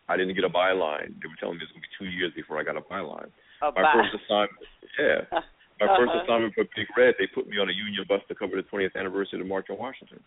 [0.09, 1.15] I didn't get a byline.
[1.21, 2.85] They were telling me it was going to be two years before I got a
[2.85, 3.31] byline.
[3.63, 4.65] A my by- first assignment,
[4.99, 5.21] yeah,
[5.81, 5.97] my uh-huh.
[5.99, 8.67] first assignment for Big Red, they put me on a Union bus to cover the
[8.67, 10.21] 20th anniversary of the March on Washington.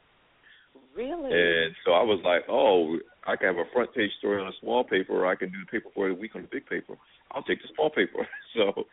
[0.95, 1.29] Really?
[1.31, 4.55] And so I was like, oh, I can have a front page story on a
[4.62, 6.95] small paper, or I can do the paper for the week on the big paper.
[7.31, 8.27] I'll take the small paper.
[8.55, 8.86] so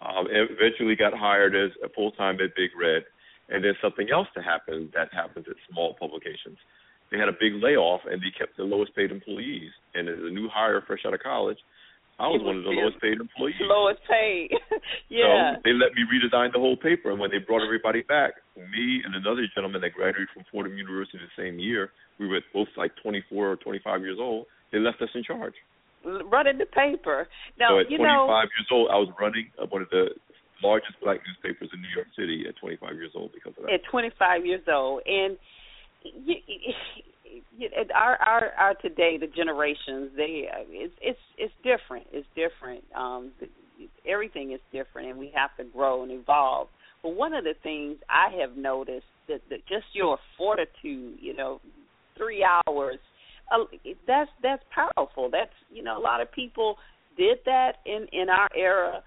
[0.00, 3.02] um, eventually got hired as a full time at Big Red,
[3.48, 6.58] and then something else to happen that happens at small publications.
[7.10, 9.72] They had a big layoff, and they kept the lowest paid employees.
[9.94, 11.58] And as a new hire, fresh out of college,
[12.18, 13.54] I was, was one of the lowest paid employees.
[13.62, 14.50] Lowest paid.
[15.08, 15.54] yeah.
[15.54, 19.02] So they let me redesign the whole paper, and when they brought everybody back, me
[19.06, 22.90] and another gentleman that graduated from Fordham University the same year, we were both like
[23.02, 24.46] 24 or 25 years old.
[24.72, 25.54] They left us in charge.
[26.04, 27.30] Running the paper.
[27.58, 28.42] Now so at you 25 know.
[28.42, 30.10] years old, I was running uh, one of the
[30.62, 33.78] largest black newspapers in New York City at 25 years old because of that.
[33.78, 35.38] At 25 years old, and
[36.02, 36.34] you,
[37.56, 42.06] you, our our our today the generations they it's it's it's different.
[42.12, 42.84] It's different.
[42.96, 43.32] Um,
[44.06, 46.68] everything is different, and we have to grow and evolve.
[47.02, 51.60] But one of the things I have noticed that, that just your fortitude, you know,
[52.16, 52.98] three hours,
[53.52, 53.64] uh,
[54.06, 55.30] that's that's powerful.
[55.30, 56.76] That's you know a lot of people
[57.16, 59.02] did that in in our era,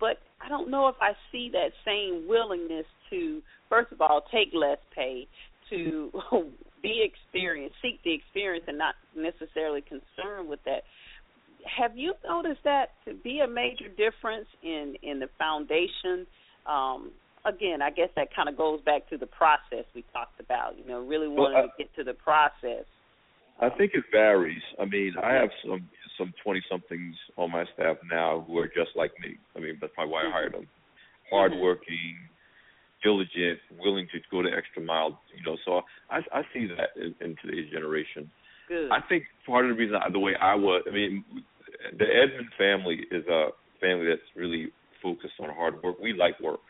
[0.00, 4.48] but I don't know if I see that same willingness to first of all take
[4.54, 5.26] less pay,
[5.70, 6.10] to
[6.84, 10.84] be experienced, seek the experience, and not necessarily concerned with that.
[11.64, 16.26] Have you noticed that to be a major difference in in the foundation?
[16.66, 17.10] Um,
[17.46, 20.76] again, I guess that kind of goes back to the process we talked about.
[20.76, 22.84] You know, really wanting well, I, to get to the process.
[23.60, 24.62] I think it varies.
[24.78, 28.92] I mean, I have some some twenty somethings on my staff now who are just
[28.94, 29.38] like me.
[29.56, 30.68] I mean, that's probably why I hired them.
[31.30, 32.18] Hardworking,
[33.04, 35.20] diligent, willing to go the extra mile.
[35.36, 38.30] You know, so I I see that in, in today's generation.
[38.66, 38.90] Good.
[38.90, 41.22] I think part of the reason the way I was, I mean,
[41.98, 46.00] the Edmond family is a family that's really focused on hard work.
[46.00, 46.60] We like work.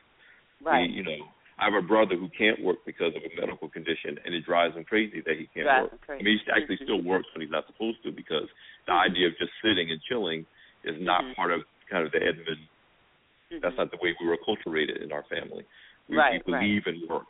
[0.60, 0.90] Right.
[0.90, 1.22] We, you know,
[1.58, 4.74] I have a brother who can't work because of a medical condition, and it drives
[4.74, 6.18] him crazy that he can't Drives work.
[6.18, 8.50] I mean, he actually still works when he's not supposed to because
[8.86, 9.10] the Mm-hmm.
[9.10, 10.44] idea of just sitting and chilling
[10.82, 11.34] is not Mhm.
[11.36, 12.58] part of kind of the Edmond.
[13.52, 13.60] Mhm.
[13.62, 15.64] That's not the way we were acculturated in our family.
[16.08, 17.26] We, Right, we believe in work,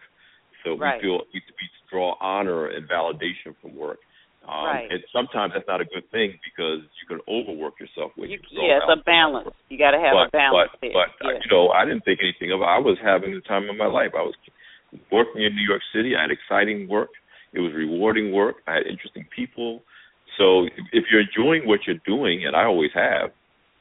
[0.64, 0.96] so Right.
[0.96, 3.98] we feel we, we draw honor and validation from work.
[4.44, 4.90] Um, right.
[4.90, 8.60] And sometimes that's not a good thing because you can overwork yourself when you, you,
[8.60, 9.48] yeah, it's a balance.
[9.70, 10.70] You got to have but, a balance.
[10.72, 10.92] But, there.
[10.92, 11.40] but yeah.
[11.40, 12.68] you know, I didn't think anything of it.
[12.68, 14.12] I was having the time of my life.
[14.12, 14.34] I was
[15.10, 16.12] working in New York City.
[16.14, 17.10] I had exciting work.
[17.54, 18.56] It was rewarding work.
[18.66, 19.80] I had interesting people.
[20.36, 23.30] So if you're enjoying what you're doing, and I always have,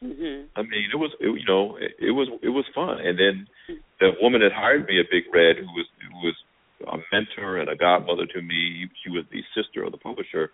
[0.03, 0.47] mm-hmm.
[0.55, 2.99] I mean, it was it, you know it, it was it was fun.
[3.01, 3.47] And then
[4.03, 6.35] the woman that hired me at Big Red, who was who was
[6.91, 10.51] a mentor and a godmother to me, she was the sister of the publisher.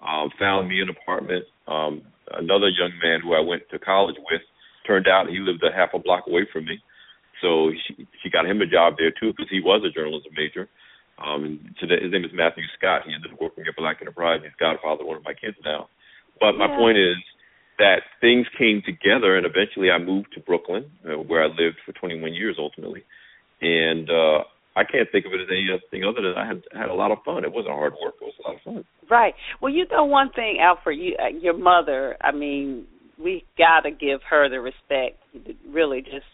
[0.00, 1.44] Um, found me an apartment.
[1.68, 4.40] Um, another young man who I went to college with
[4.86, 6.80] turned out he lived a half a block away from me,
[7.42, 10.68] so she she got him a job there too because he was a journalism major.
[11.20, 13.02] Um, and today his name is Matthew Scott.
[13.04, 14.40] He ended up working at Black Enterprise.
[14.42, 15.88] He's godfather of one of my kids now.
[16.40, 16.76] But my Yeah.
[16.76, 17.16] point is
[17.78, 21.92] that things came together, and eventually I moved to Brooklyn, uh, where I lived for
[21.92, 23.04] 21 years ultimately.
[23.60, 24.44] And uh,
[24.76, 27.18] I can't think of it as anything other than I had had a lot of
[27.24, 27.44] fun.
[27.44, 28.84] It wasn't hard work; it was a lot of fun.
[29.10, 29.34] Right.
[29.60, 30.98] Well, you know one thing, Alfred.
[30.98, 32.16] You, uh, your mother.
[32.20, 32.86] I mean,
[33.18, 35.18] we got to give her the respect,
[35.66, 36.26] really, just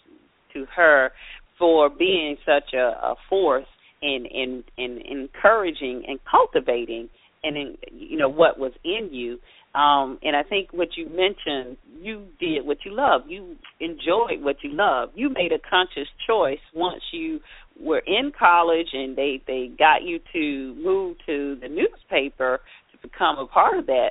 [0.54, 1.12] to her
[1.58, 3.66] for being such a, a force
[4.02, 7.08] in in in encouraging and cultivating,
[7.44, 9.38] and in, you know what was in you.
[9.74, 13.22] Um, and I think what you mentioned, you did what you love.
[13.26, 15.10] You enjoyed what you love.
[15.14, 17.40] You made a conscious choice once you
[17.80, 22.60] were in college and they they got you to move to the newspaper
[22.92, 24.10] to become a part of that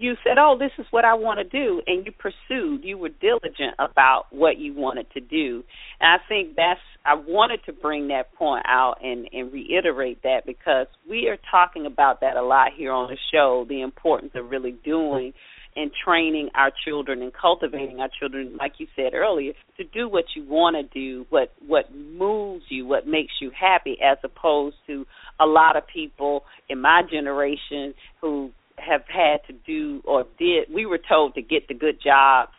[0.00, 3.10] you said oh this is what i want to do and you pursued you were
[3.10, 5.62] diligent about what you wanted to do.
[6.00, 10.46] And i think that's i wanted to bring that point out and and reiterate that
[10.46, 14.50] because we are talking about that a lot here on the show the importance of
[14.50, 15.32] really doing
[15.76, 20.24] and training our children and cultivating our children, like you said earlier, to do what
[20.34, 25.06] you want to do, what what moves you, what makes you happy, as opposed to
[25.38, 30.72] a lot of people in my generation who have had to do or did.
[30.72, 32.52] We were told to get the good jobs.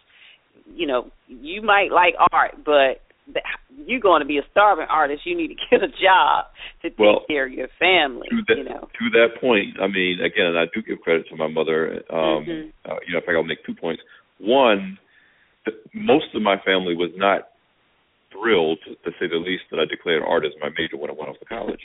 [0.74, 3.02] You know, you might like art, but
[3.86, 5.22] you're going to be a starving artist.
[5.26, 6.46] You need to get a job
[6.82, 8.28] to take well, care of your family.
[8.30, 11.36] To that, you know, to that point, I mean, again, I do give credit to
[11.36, 12.04] my mother.
[12.10, 12.92] Um, mm-hmm.
[12.92, 14.02] uh, you know, in fact, I'll make two points.
[14.40, 14.98] One,
[15.66, 17.50] the, most of my family was not
[18.32, 21.30] thrilled, to say the least, that I declared art as my major when I went
[21.30, 21.82] off to college.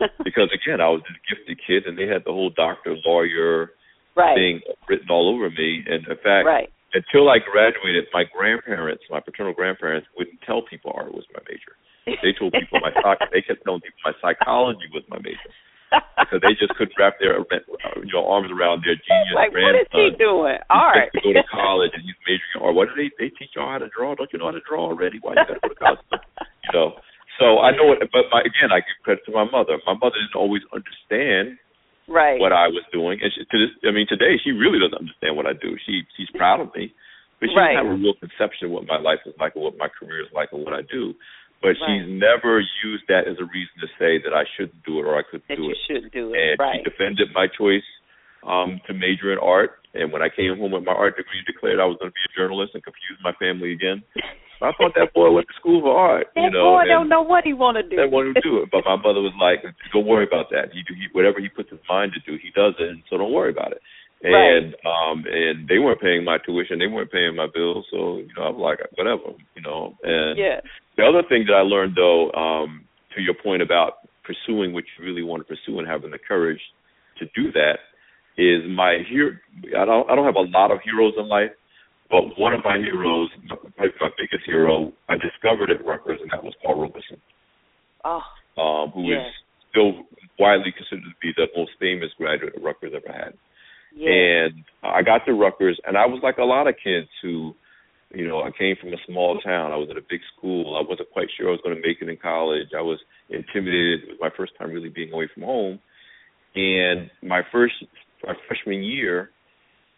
[0.24, 3.70] because again, I was this gifted kid, and they had the whole doctor, lawyer
[4.16, 4.34] right.
[4.34, 5.84] thing written all over me.
[5.86, 10.92] And in fact, right until I graduated, my grandparents, my paternal grandparents, wouldn't tell people
[10.94, 11.78] art was my major.
[12.22, 13.22] They told people my psych.
[13.32, 15.50] They kept telling people my psychology was my major
[16.18, 19.86] because they just couldn't wrap their uh, you know arms around their genius like, grandson.
[19.94, 20.58] What is he doing?
[20.70, 21.10] Art.
[21.14, 22.74] To go to college and he's majoring in art.
[22.74, 24.14] What do they they teach y'all how to draw?
[24.14, 25.22] Don't you know how to draw already?
[25.22, 26.02] Why you got to go to college?
[26.10, 26.98] you know.
[27.38, 29.80] So I know it, but my, again, I give credit to my mother.
[29.86, 31.56] My mother didn't always understand
[32.10, 33.22] right what I was doing.
[33.22, 35.78] And she, to this, I mean, today she really doesn't understand what I do.
[35.86, 36.92] She she's proud of me,
[37.38, 37.78] but she right.
[37.78, 40.20] doesn't have a real conception of what my life is like, or what my career
[40.26, 41.14] is like, or what I do.
[41.62, 41.84] But right.
[41.86, 45.16] she's never used that as a reason to say that I shouldn't do it or
[45.16, 45.78] I couldn't that do you it.
[45.86, 46.40] Shouldn't do it.
[46.40, 46.80] And right.
[46.80, 47.84] she defended my choice
[48.46, 49.80] um to major in art.
[49.92, 52.26] And when I came home with my art degree, declared I was going to be
[52.30, 54.02] a journalist and confused my family again.
[54.62, 56.28] I thought that boy went to school for art.
[56.36, 57.96] That you know, boy don't know what he want to do.
[57.96, 60.70] That want to do it, but my mother was like, "Don't worry about that.
[60.72, 62.88] He do he, whatever he puts his mind to do, he does it.
[62.88, 63.80] And so don't worry about it."
[64.22, 64.84] And right.
[64.84, 68.44] um and they weren't paying my tuition, they weren't paying my bills, so you know
[68.44, 69.96] I was like, whatever, you know.
[70.04, 70.60] And yeah.
[70.96, 72.84] the other thing that I learned though, um,
[73.16, 76.60] to your point about pursuing what you really want to pursue and having the courage
[77.18, 77.80] to do that,
[78.40, 79.36] is my hero.
[79.76, 81.52] I don't I don't have a lot of heroes in life,
[82.10, 83.28] but one of my heroes,
[83.76, 87.20] probably my biggest hero, I discovered at Rutgers, and that was Paul Robeson.
[88.04, 88.24] Oh.
[88.56, 89.28] Um, who yeah.
[89.28, 89.32] is
[89.70, 89.92] still
[90.38, 93.34] widely considered to be the most famous graduate of Rutgers ever had.
[93.94, 94.10] Yeah.
[94.10, 97.54] And I got to Rutgers, and I was like a lot of kids who,
[98.14, 99.72] you know, I came from a small town.
[99.72, 100.76] I was at a big school.
[100.76, 102.68] I wasn't quite sure I was going to make it in college.
[102.76, 104.02] I was intimidated.
[104.02, 105.78] It was my first time really being away from home.
[106.54, 107.74] And my first,
[108.24, 109.30] my freshman year,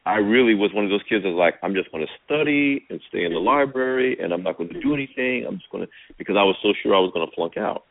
[0.05, 2.83] I really was one of those kids that was like, I'm just going to study
[2.91, 5.47] and stay in the library, and I'm not going to do anything.
[5.47, 7.87] I'm just going to because I was so sure I was going to flunk out.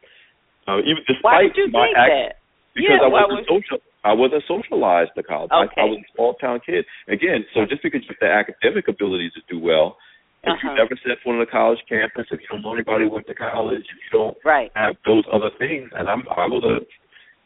[0.68, 2.32] Uh, even despite why did you my think act, that?
[2.76, 3.48] Because yeah, I wasn't was...
[3.48, 3.80] social.
[4.04, 5.54] I wasn't socialized to college.
[5.54, 5.78] Okay.
[5.78, 6.84] I, I was a small town kid.
[7.08, 9.96] Again, so just because you have the academic abilities to do well,
[10.44, 10.74] if uh-huh.
[10.74, 13.28] you never set foot on a college campus, if you don't know anybody who went
[13.30, 14.74] to college, if you don't right.
[14.74, 16.82] have those other things, and I'm I was a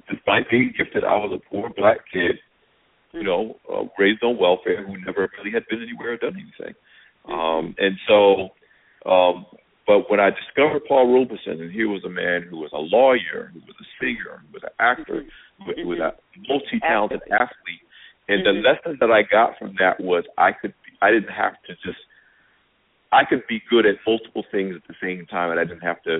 [0.09, 2.39] despite being gifted, I was a poor black kid,
[3.15, 6.75] you know, uh, raised on welfare who never really had been anywhere or done anything.
[7.27, 8.49] Um, and so,
[9.09, 9.45] um,
[9.87, 13.51] but when I discovered Paul Robeson, and here was a man who was a lawyer,
[13.53, 15.23] who was a singer, who was an actor,
[15.65, 16.13] who, who was a
[16.47, 17.85] multi-talented athlete,
[18.27, 18.61] And mm-hmm.
[18.61, 22.01] the lesson that I got from that was I could I didn't have to just
[23.11, 26.01] I could be good at multiple things at the same time, and I didn't have
[26.03, 26.19] to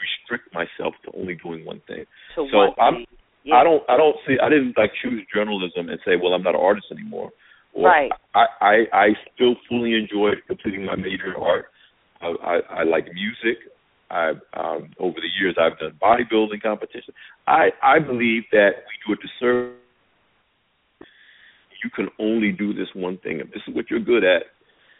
[0.00, 2.04] restrict myself to only doing one thing.
[2.34, 3.06] To so I'm, thing.
[3.44, 3.56] Yeah.
[3.56, 6.54] I don't I don't see I didn't like choose journalism and say, well, I'm not
[6.54, 7.30] an artist anymore.
[7.74, 8.10] Or right.
[8.34, 11.66] I, I I still fully enjoy completing my major in art.
[12.20, 13.58] I I, I like music.
[14.10, 17.16] I um over the years I've done bodybuilding competitions.
[17.46, 19.78] I I believe that we do a disservice.
[21.82, 23.40] You can only do this one thing.
[23.40, 24.42] If this is what you're good at,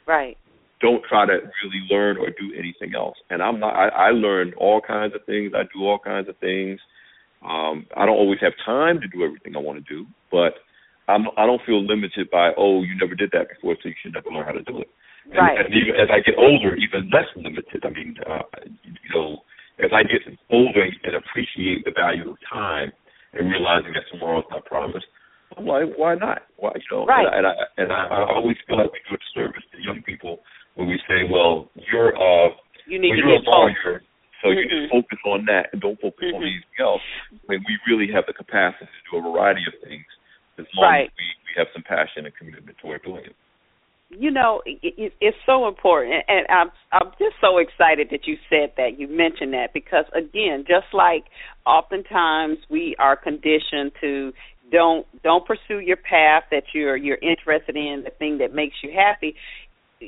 [0.06, 0.36] right
[0.82, 3.16] don't try to really learn or do anything else.
[3.30, 3.74] And I'm not.
[3.74, 5.52] I, I learned all kinds of things.
[5.54, 6.80] I do all kinds of things.
[7.44, 10.54] Um, I don't always have time to do everything I want to do, but
[11.08, 14.14] I'm, I don't feel limited by oh you never did that before, so you should
[14.14, 14.88] never learn how to do it.
[15.26, 15.58] And, right.
[15.58, 17.82] and even as I get older, even less limited.
[17.82, 18.46] I mean, uh,
[18.82, 19.42] you know,
[19.78, 22.92] as I get older and appreciate the value of time
[23.34, 25.06] and realizing that tomorrow's not promised,
[25.56, 26.42] I'm like, why not?
[26.56, 27.06] Why you know?
[27.06, 27.26] Right.
[27.26, 29.82] And I and I, and I, I always feel like we do a service to
[29.82, 30.40] young people
[30.74, 32.50] when we say, well, you're uh,
[32.86, 34.02] you need well, to you're a lawyer,
[34.42, 34.58] so mm-hmm.
[34.58, 36.36] you just focus on that and don't focus mm-hmm.
[36.36, 37.04] on anything else.
[37.58, 40.06] We really have the capacity to do a variety of things,
[40.58, 41.06] as long right.
[41.06, 43.36] as we, we have some passion and commitment toward doing it.
[44.14, 48.72] You know, it, it's so important, and I'm I'm just so excited that you said
[48.76, 48.98] that.
[48.98, 51.24] You mentioned that because again, just like
[51.64, 54.32] oftentimes we are conditioned to
[54.70, 58.90] don't don't pursue your path that you're you're interested in, the thing that makes you
[58.94, 59.34] happy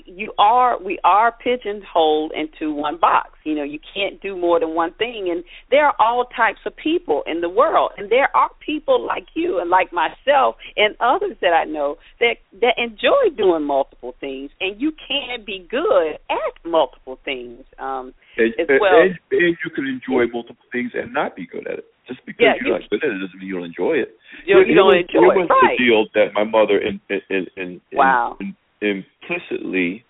[0.06, 3.30] you are we are pigeonholed into one box.
[3.44, 6.74] You know, you can't do more than one thing and there are all types of
[6.76, 11.36] people in the world and there are people like you and like myself and others
[11.40, 16.64] that I know that that enjoy doing multiple things and you can be good at
[16.64, 17.64] multiple things.
[17.78, 19.02] Um and, as well.
[19.02, 21.84] and, and you can enjoy multiple things and not be good at it.
[22.06, 24.16] Just because yeah, you're you, not good at it doesn't mean you don't enjoy it.
[24.44, 25.38] You, you don't was, enjoy it.
[25.40, 25.78] was right.
[25.78, 28.36] the deal that my mother in in in, in, wow.
[28.40, 28.54] in
[28.84, 30.04] implicitly,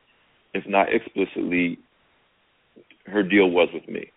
[0.53, 1.79] if not explicitly,
[3.07, 4.11] her deal was with me.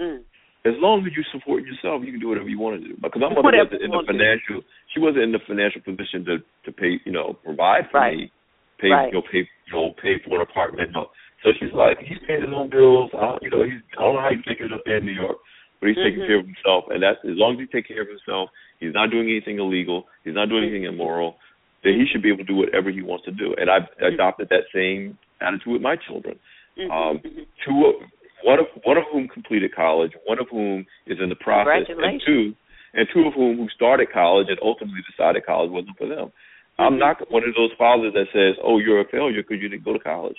[0.00, 0.20] Mm.
[0.66, 2.94] As long as you support yourself, you can do whatever you want to do.
[3.00, 6.72] Because my mother wasn't in the financial, she wasn't in the financial position to to
[6.72, 8.16] pay, you know, provide for Right.
[8.16, 8.30] me,
[8.78, 9.08] pay, Right.
[9.08, 10.92] you know, pay, you know, pay for an apartment.
[10.92, 11.10] No.
[11.42, 13.10] So she's like, he's paying his own bills.
[13.14, 15.06] I, don't- you know, he's I don't know how he's making it up there in
[15.06, 15.38] New York,
[15.80, 16.26] but he's taking Mhm.
[16.26, 16.90] care of himself.
[16.90, 18.50] And that's as long as he's taking care of himself,
[18.80, 21.38] he's not doing anything illegal, he's not doing anything immoral.
[21.84, 23.54] Then he should be able to do whatever he wants to do.
[23.56, 26.38] And I've adopted that same attitude with my children.
[26.76, 26.90] Mhm.
[26.90, 27.46] Um, Mhm.
[27.64, 27.94] two of
[28.42, 32.20] one of one of whom completed college, one of whom is in the process, and
[32.24, 32.54] two
[32.94, 36.32] and two of whom who started college and ultimately decided college wasn't for them.
[36.78, 39.84] I'm not one of those fathers that says, "Oh, you're a failure because you didn't
[39.84, 40.36] go to college."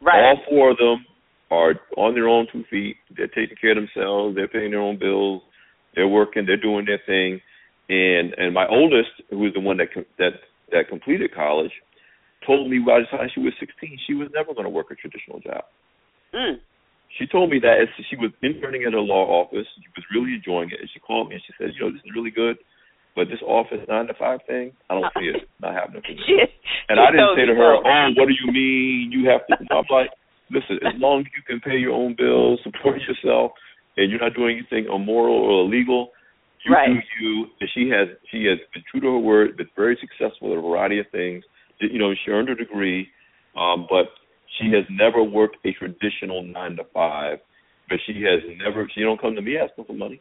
[0.00, 0.22] Right.
[0.22, 1.04] All four of them
[1.50, 2.96] are on their own two feet.
[3.10, 4.36] They're taking care of themselves.
[4.36, 5.42] They're paying their own bills.
[5.94, 6.46] They're working.
[6.46, 7.40] They're doing their thing.
[7.88, 9.88] And and my oldest, who is the one that
[10.18, 10.34] that
[10.72, 11.72] that completed college,
[12.46, 14.94] told me by the time she was 16, she was never going to work a
[14.94, 15.64] traditional job.
[16.34, 16.60] Mm.
[17.18, 20.34] She told me that as she was interning at her law office, she was really
[20.34, 22.56] enjoying it, and she called me and she said, "You know, this is really good,
[23.16, 26.22] but this office nine to five thing, I don't see it not happening for me."
[26.26, 26.38] She,
[26.88, 27.82] And she I didn't say to her.
[27.82, 30.10] "Oh, what do you mean you have to?" I'm like,
[30.50, 33.52] "Listen, as long as you can pay your own bills, support yourself,
[33.96, 36.12] and you're not doing anything immoral or illegal,
[36.64, 36.88] you Right.
[36.88, 40.52] do you." And she has she has been true to her word, been very successful
[40.52, 41.44] at a variety of things.
[41.80, 43.08] You know, she earned her degree,
[43.56, 44.12] um, but
[44.58, 47.40] she has never worked a traditional nine to five.
[47.88, 48.88] But she has never.
[48.94, 50.20] She don't come to me asking for money.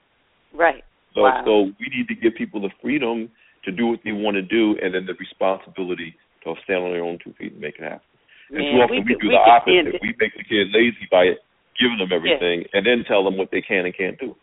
[0.54, 0.84] Right.
[1.14, 1.42] So Wow.
[1.46, 3.30] so we need to give people the freedom
[3.66, 7.04] to do what they want to do, and then the responsibility to stand on their
[7.04, 8.02] own two feet and make it happen.
[8.50, 10.02] And Man, too often we we, do we the opposite.
[10.02, 11.36] We make the kid lazy by
[11.78, 14.36] giving them everything, and then tell them what they can and can't do.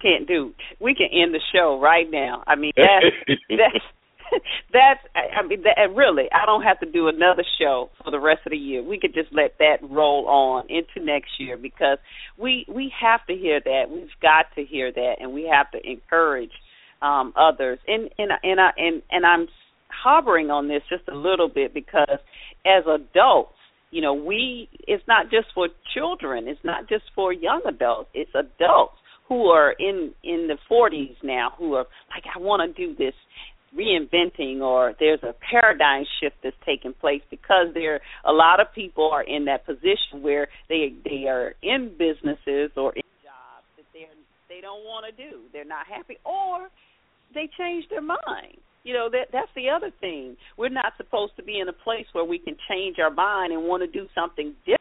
[0.00, 0.52] Can't do.
[0.80, 2.42] We can end the show right now.
[2.46, 3.06] I mean, that's
[3.50, 3.84] that's
[4.72, 5.00] that's.
[5.14, 8.50] I mean, that, really, I don't have to do another show for the rest of
[8.50, 8.82] the year.
[8.82, 11.98] We could just let that roll on into next year because
[12.38, 13.84] we we have to hear that.
[13.90, 16.52] We've got to hear that, and we have to encourage
[17.02, 17.78] um others.
[17.86, 19.48] And and and I and and I'm
[19.88, 22.18] hovering on this just a little bit because
[22.66, 23.52] as adults
[23.90, 28.30] you know we it's not just for children it's not just for young adults it's
[28.34, 28.96] adults
[29.28, 33.14] who are in in the 40s now who are like I want to do this
[33.76, 39.10] reinventing or there's a paradigm shift that's taking place because there a lot of people
[39.12, 44.06] are in that position where they they are in businesses or in jobs that they
[44.48, 45.40] they don't want to do.
[45.52, 46.68] They're not happy or
[47.34, 48.58] they change their mind.
[48.84, 50.36] You know that that's the other thing.
[50.56, 53.64] We're not supposed to be in a place where we can change our mind and
[53.64, 54.75] want to do something different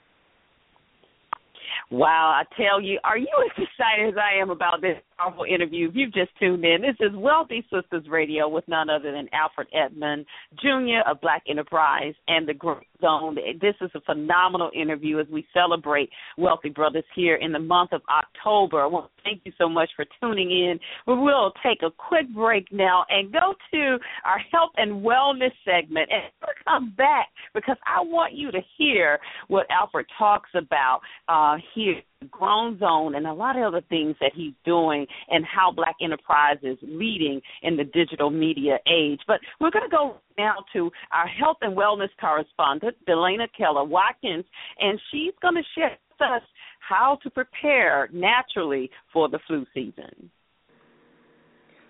[1.91, 5.89] Wow, I tell you, are you as excited as I am about this powerful interview?
[5.89, 9.67] If you've just tuned in, this is Wealthy Sistas Radio with none other than Alfred
[9.73, 10.25] Edmond
[10.59, 11.09] Jr.
[11.09, 13.37] of Black Enterprise and the Grown Zone.
[13.61, 18.01] This is a phenomenal interview as we celebrate Wealthy Brothers here in the month of
[18.09, 18.81] October.
[18.81, 20.79] I want to thank you so much for tuning in.
[21.07, 26.09] We will take a quick break now and go to our health and wellness segment
[26.11, 26.23] and
[26.65, 32.01] come back because I want you to hear what Alfred talks about uh, here
[32.31, 36.57] grown zone and a lot of other things that he's doing and how black enterprise
[36.63, 39.19] is leading in the digital media age.
[39.27, 44.45] But we're going to go now to our health and wellness correspondent delana keller watkins
[44.79, 46.41] and she's going to share with us
[46.79, 50.29] how to prepare naturally for the flu season.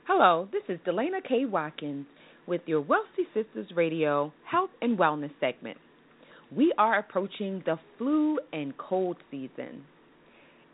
[0.08, 1.46] Hello this is delana k.
[1.46, 2.06] Watkins
[2.48, 5.78] with your wealthy Sistas radio health and wellness segment.
[6.56, 9.84] We are approaching the flu and cold season.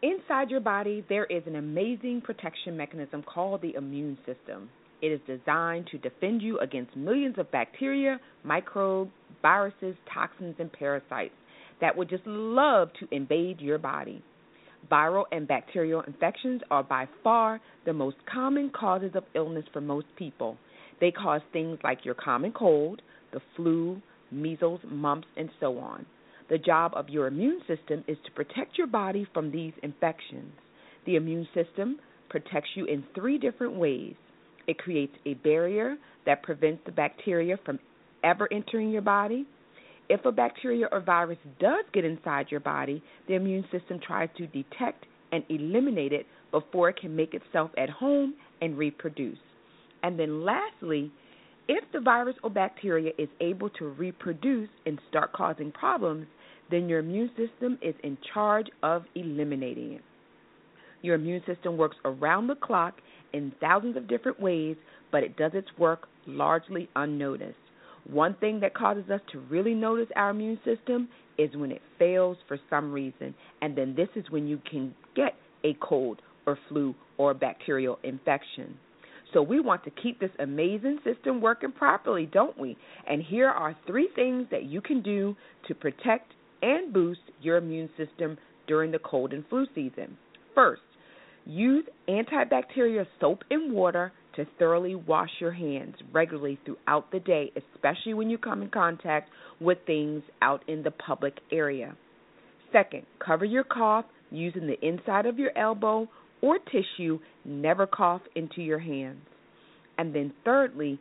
[0.03, 4.67] Inside your body, there is an amazing protection mechanism called the immune system.
[4.99, 9.11] It is designed to defend you against millions of bacteria, microbes,
[9.43, 11.33] viruses, toxins, and parasites
[11.81, 14.23] that would just love to invade your body.
[14.91, 20.07] Viral and bacterial infections are by far the most common causes of illness for most
[20.17, 20.57] people.
[20.99, 26.07] They cause things like your common cold, the flu, measles, mumps, and so on.
[26.51, 30.51] The job of your immune system is to protect your body from these infections.
[31.05, 31.97] The immune system
[32.29, 34.15] protects you in three different ways.
[34.67, 35.95] It creates a barrier
[36.25, 37.79] that prevents the bacteria from
[38.25, 39.45] ever entering your body.
[40.09, 44.45] If a bacteria or virus does get inside your body, the immune system tries to
[44.47, 49.39] detect and eliminate it before it can make itself at home and reproduce.
[50.03, 51.13] And then lastly,
[51.69, 56.27] if the virus or bacteria is able to reproduce and start causing problems,
[56.72, 60.01] then your immune system is in charge of eliminating it.
[61.01, 62.95] Your immune system works around the clock
[63.34, 64.76] in thousands of different ways,
[65.11, 67.55] but it does its work largely unnoticed.
[68.09, 71.07] One thing that causes us to really notice our immune system
[71.38, 75.36] is when it fails for some reason, and then this is when you can get
[75.63, 78.78] a cold or flu or bacterial infection.
[79.34, 82.76] So we want to keep this amazing system working properly, don't we?
[83.07, 85.36] And here are three things that you can do
[85.67, 88.38] to protect and boost your immune system
[88.68, 90.18] during the cold and flu season.
[90.53, 90.82] First,
[91.45, 98.14] use antibacterial soap and water to thoroughly wash your hands regularly throughout the day, especially
[98.14, 101.95] when you come in contact with things out in the public area.
[102.72, 106.07] Second, cover your cough using the inside of your elbow
[106.41, 109.22] or tissue, never cough into your hands.
[109.97, 110.99] And then, thirdly,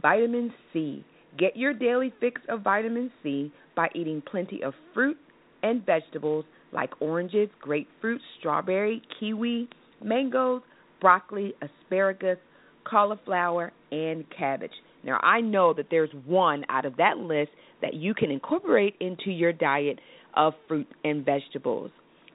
[0.00, 1.04] vitamin C.
[1.38, 5.16] Get your daily fix of vitamin C by eating plenty of fruit
[5.62, 9.68] and vegetables like oranges, grapefruit, strawberry, kiwi,
[10.02, 10.62] mangoes,
[11.00, 12.38] broccoli, asparagus,
[12.84, 14.72] cauliflower, and cabbage.
[15.04, 17.50] Now, I know that there's one out of that list
[17.80, 19.98] that you can incorporate into your diet
[20.34, 21.90] of fruit and vegetables.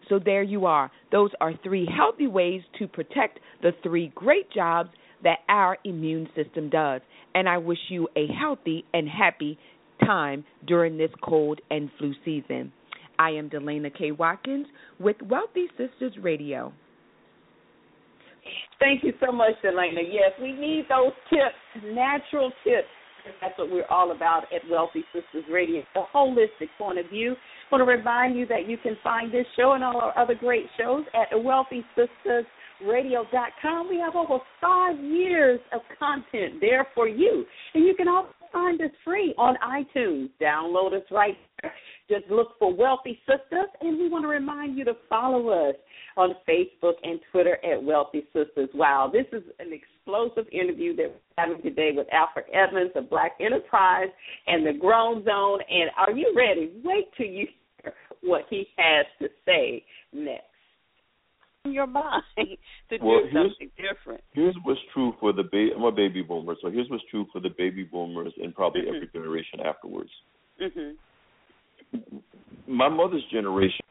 [0.10, 0.92] So there you are.
[1.12, 4.90] Those are three healthy ways to protect the three great jobs
[5.24, 7.02] that our immune system does.
[7.34, 9.58] And I wish you a healthy and happy
[10.06, 12.72] time during this cold and flu season.
[13.20, 14.12] I am Delana K.
[14.12, 14.68] Watkins
[15.00, 16.74] with Wealthy Sistas Radio.
[18.80, 20.02] Thank you so much, Delana.
[20.10, 22.88] Yes, we need those tips, natural tips.
[23.42, 27.36] That's what we're all about at Wealthy Sistas Radio, the holistic point of view
[27.70, 30.36] I want to remind you that you can find this show and all our other
[30.36, 33.90] great shows at wealthysistasradio.com.
[33.90, 37.46] We have over five years of content there for you.
[37.74, 40.30] And you can also find us free on iTunes.
[40.42, 41.74] Download us right there.
[42.10, 45.76] Just look for Wealthy Sistas, and we want to remind you to follow us
[46.16, 48.74] on Facebook and Twitter at Wealthy Sistas.
[48.74, 53.34] Wow, this is an explosive interview that we're having today with Alfred Edmonds of Black
[53.40, 54.08] Enterprise
[54.48, 55.60] and the Grown Zone.
[55.70, 56.72] And are you ready?
[56.84, 57.48] Wait till you
[57.84, 59.84] hear what he has to say
[60.14, 60.46] next.
[61.74, 64.22] Your mind to well, do something different.
[64.34, 65.72] Here's what's true for the baby.
[65.76, 68.96] I'm a baby boomer, so here's what's true for the baby boomers and probably mm-hmm.
[68.96, 70.10] every generation afterwards.
[70.62, 72.18] Mm-hmm.
[72.68, 73.86] My mother's generation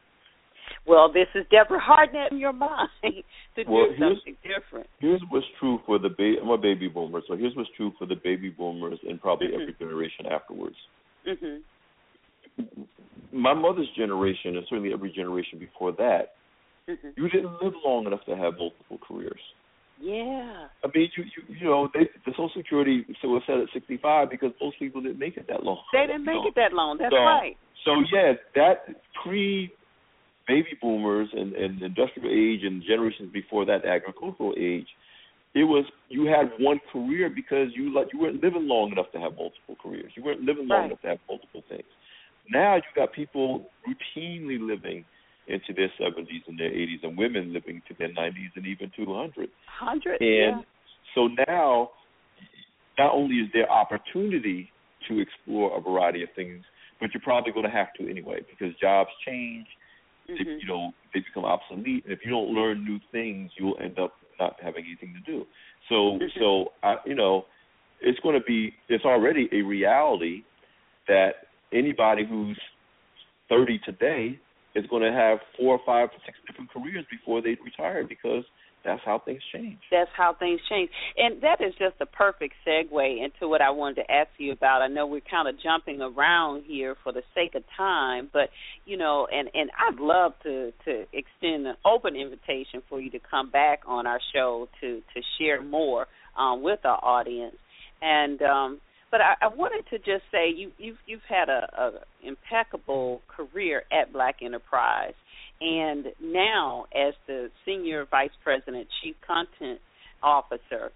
[0.87, 4.87] well, this is Deborah Hardnett in your mind to well, do something different.
[4.99, 6.37] Here's what's true for the baby.
[6.41, 9.61] I'm a baby boomer, so here's what's true for the baby boomers and probably mm-hmm.
[9.61, 10.75] every generation afterwards.
[11.27, 12.83] Mm-hmm.
[13.33, 16.35] My mother's generation, and certainly every generation before that,
[16.87, 19.39] you didn't live long enough to have multiple careers.
[19.99, 20.67] Yeah.
[20.83, 24.29] I mean, you you, you know, they, the Social Security so was set at 65
[24.29, 25.81] because most people didn't make it that long.
[25.91, 26.97] They didn't make so, it that long.
[26.99, 27.57] That's so, right.
[27.83, 29.71] So yeah, that pre
[30.47, 34.87] baby boomers and, and industrial age and generations before that, agricultural age,
[35.55, 39.19] it was you had one career because you like you weren't living long enough to
[39.19, 40.11] have multiple careers.
[40.15, 40.85] You weren't living long Right.
[40.87, 41.89] enough to have multiple things.
[42.49, 45.03] Now you got people routinely living
[45.47, 49.03] into their seventies and their eighties, and women living to their nineties and even to
[49.13, 49.49] a hundred.
[49.67, 50.21] Hundred.
[50.21, 50.63] And
[51.15, 51.91] so now,
[52.97, 54.69] not only is there opportunity
[55.07, 56.63] to explore a variety of things,
[56.99, 59.67] but you're probably going to have to anyway because jobs change.
[60.27, 60.61] They, Mhm.
[60.61, 64.13] you know, they become obsolete, and if you don't learn new things, you'll end up
[64.39, 65.47] not having anything to do.
[65.87, 66.39] So, Mhm.
[66.39, 67.45] so I, you know,
[68.01, 68.75] it's going to be.
[68.89, 70.43] It's already a reality
[71.07, 72.59] that anybody who's
[73.49, 74.37] 30 today
[74.77, 78.43] is going to have four or five or six different careers before they retire because
[78.85, 79.79] that's how things change.
[79.91, 80.89] That's how things change.
[81.17, 84.81] And that is just a perfect segue into what I wanted to ask you about.
[84.81, 88.49] I know we're kind of jumping around here for the sake of time, but
[88.85, 93.19] you know, and and I'd love to to extend an open invitation for you to
[93.19, 96.07] come back on our show to to share more
[96.37, 97.57] um with our audience.
[98.01, 98.79] And um
[99.11, 101.91] but I, I wanted to just say you you've you've had a, a
[102.23, 105.13] impeccable career at Black Enterprise.
[105.59, 109.79] And now as the senior vice president chief content
[110.21, 110.91] officer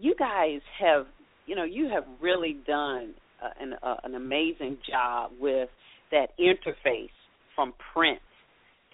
[0.00, 1.06] you guys have
[1.46, 5.68] you know you have really done uh, an uh, an amazing job with
[6.10, 7.10] that interface
[7.54, 8.20] from print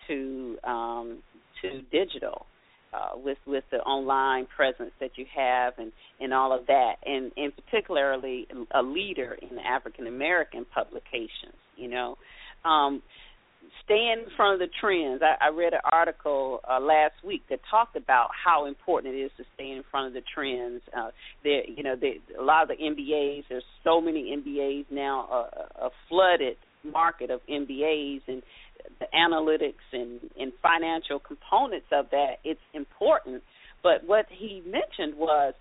[0.08, 1.18] to um
[1.60, 2.46] to digital
[2.92, 7.32] uh, with with the online presence that you have and and all of that and
[7.36, 12.16] and particularly a leader in African American publications you know
[12.64, 13.02] um
[13.84, 15.22] staying in front of the trends.
[15.22, 19.30] I, I read an article uh, last week that talked about how important it is
[19.36, 20.82] to stay in front of the trends.
[20.96, 21.10] Uh,
[21.44, 23.44] there, you know, there, a lot of the MBAs.
[23.48, 28.42] There's so many MBAs now, uh, a flooded market of MBAs, and
[28.98, 32.36] the analytics and, and financial components of that.
[32.44, 33.42] It's important.
[33.82, 35.54] But what he mentioned was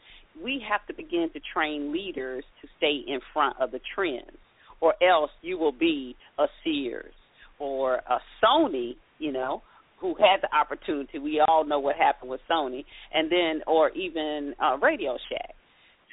[0.44, 4.38] we have to begin to train leaders to stay in front of the trends,
[4.80, 7.14] or else you will be a Sears
[7.60, 9.62] or a Sony, you know,
[10.00, 11.20] who had the opportunity.
[11.20, 15.54] We all know what happened with Sony, and then or even uh, Radio Shack.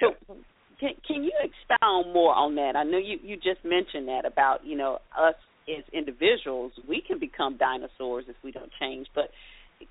[0.00, 0.36] So,
[0.80, 2.76] can can you expound more on that?
[2.76, 5.34] I know you you just mentioned that about you know us
[5.68, 9.30] as individuals, we can become dinosaurs if we don't change, but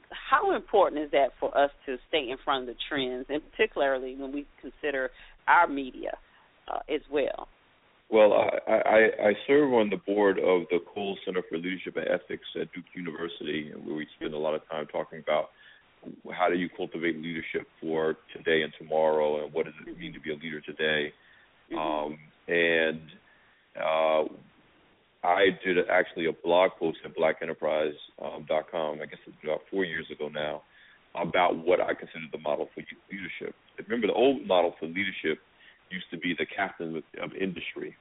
[0.10, 4.16] how important is that for us to stay in front of the trends, and particularly
[4.16, 5.10] when we consider
[5.48, 6.12] our media
[6.68, 7.48] uh, as well?
[8.10, 12.08] Well, I, I, I serve on the board of the Cole Center for Leadership and
[12.08, 15.50] Ethics at Duke University, and where we spend a lot of time talking about
[16.32, 20.20] how do you cultivate leadership for today and tomorrow, and what does it mean to
[20.20, 21.14] be a leader today.
[21.78, 23.01] Um, and
[23.76, 24.24] uh,
[25.24, 30.30] I did actually a blog post at blackenterprise.com, I guess it's about four years ago
[30.30, 30.64] now,
[31.16, 33.55] about what I consider the model for leadership.
[33.88, 35.39] Remember, the old model for leadership
[35.89, 37.95] used to be the captain of industry,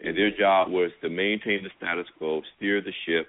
[0.00, 3.26] and their job was to maintain the status quo, steer the ship,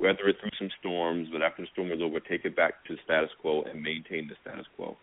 [0.00, 2.94] weather it through some storms, but after the storm was over, take it back to
[2.94, 4.96] the status quo and maintain the status quo.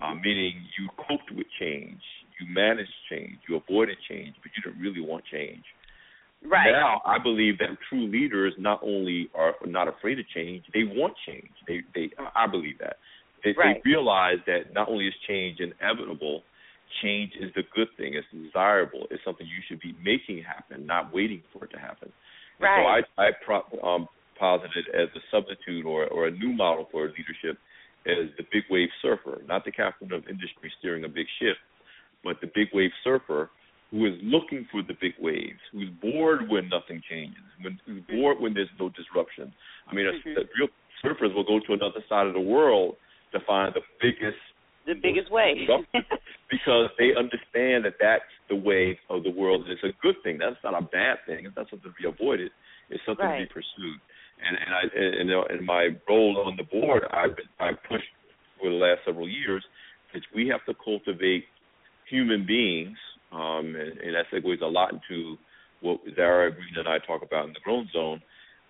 [0.00, 2.00] Uh, meaning you coped with change,
[2.40, 5.64] you managed change, you avoided change, but you didn't really want change.
[6.42, 6.70] Right.
[6.70, 11.14] Now, I believe that true leaders not only are not afraid of change, they want
[11.26, 11.50] change.
[11.66, 12.96] They, they, I believe that.
[13.44, 13.76] They, Right.
[13.84, 16.44] they realize that not only is change inevitable,
[17.02, 18.14] change is the good thing.
[18.14, 19.06] It's desirable.
[19.10, 22.12] It's something you should be making happen, not waiting for it to happen.
[22.60, 23.04] Right.
[23.16, 27.06] So I, I pro- um, posited as a substitute or, or a new model for
[27.08, 27.58] leadership
[28.06, 31.56] as the big wave surfer, not the captain of industry steering a big ship,
[32.24, 33.50] but the big wave surfer
[33.90, 38.38] who is looking for the big waves, who's bored when nothing changes, when who's bored
[38.38, 39.52] when there's no disruption.
[39.90, 40.68] I mean, a, the real
[41.02, 42.96] surfers will go to another side of the world
[43.32, 44.38] to find the biggest
[44.88, 45.68] The biggest way.
[46.50, 49.66] because they understand that that's the way of the world.
[49.68, 50.38] It's a good thing.
[50.40, 51.44] That's not a bad thing.
[51.44, 52.50] It's not something to be avoided.
[52.88, 54.00] It's something to be pursued.
[54.40, 58.08] And and I and, and in my role on the board, I've been, I pushed
[58.58, 59.62] for the last several years
[60.14, 61.44] that we have to cultivate
[62.08, 62.96] human beings,
[63.30, 65.36] um, and, and that segues a lot into
[65.82, 68.22] what Zara Green and I talk about in the Grown Zone,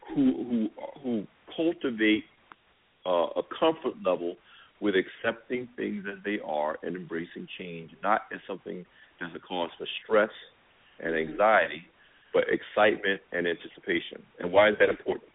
[0.09, 0.69] who who
[1.03, 2.25] who cultivate
[3.07, 4.37] uh, a comfort level
[4.81, 8.85] with accepting things as they are and embracing change, not as something
[9.21, 10.31] that's a cause for stress
[11.01, 11.83] and anxiety,
[12.33, 14.23] but excitement and anticipation.
[14.39, 15.31] And why is that important?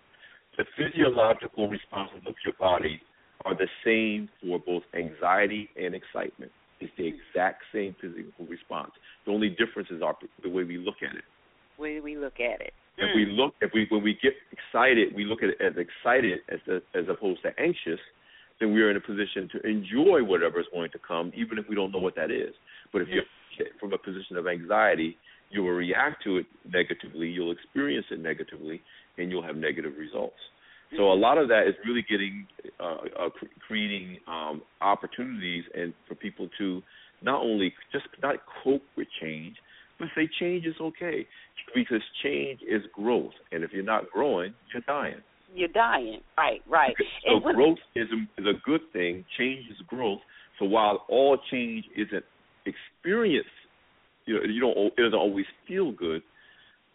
[0.57, 3.01] The physiological responses of your body
[3.45, 6.51] are the same for both anxiety and excitement.
[6.79, 8.91] It's the exact same physical response.
[9.25, 11.23] The only difference is our, the way we look at it.
[11.79, 12.73] way we look at it.
[12.97, 16.39] If we look, if we when we get excited, we look at it as excited
[16.49, 16.59] as
[16.93, 17.99] as opposed to anxious.
[18.59, 21.65] Then we are in a position to enjoy whatever is going to come, even if
[21.67, 22.53] we don't know what that is.
[22.91, 23.23] But if you're
[23.79, 25.17] from a position of anxiety,
[25.49, 28.81] you will react to it negatively, you'll experience it negatively,
[29.17, 30.39] and you'll have negative results.
[30.97, 32.45] So a lot of that is really getting
[32.79, 33.29] uh, uh,
[33.67, 36.81] creating um, opportunities and for people to
[37.23, 39.55] not only just not cope with change,
[39.97, 41.25] but say change is okay
[41.73, 45.21] because change is growth, and if you're not growing, you're dying.
[45.53, 46.61] You're dying, right?
[46.67, 46.95] Right.
[47.27, 49.25] So and growth is a, is a good thing.
[49.37, 50.19] Change is growth.
[50.59, 52.23] So while all change isn't
[52.65, 53.49] experienced,
[54.25, 56.21] you know, you don't it doesn't always feel good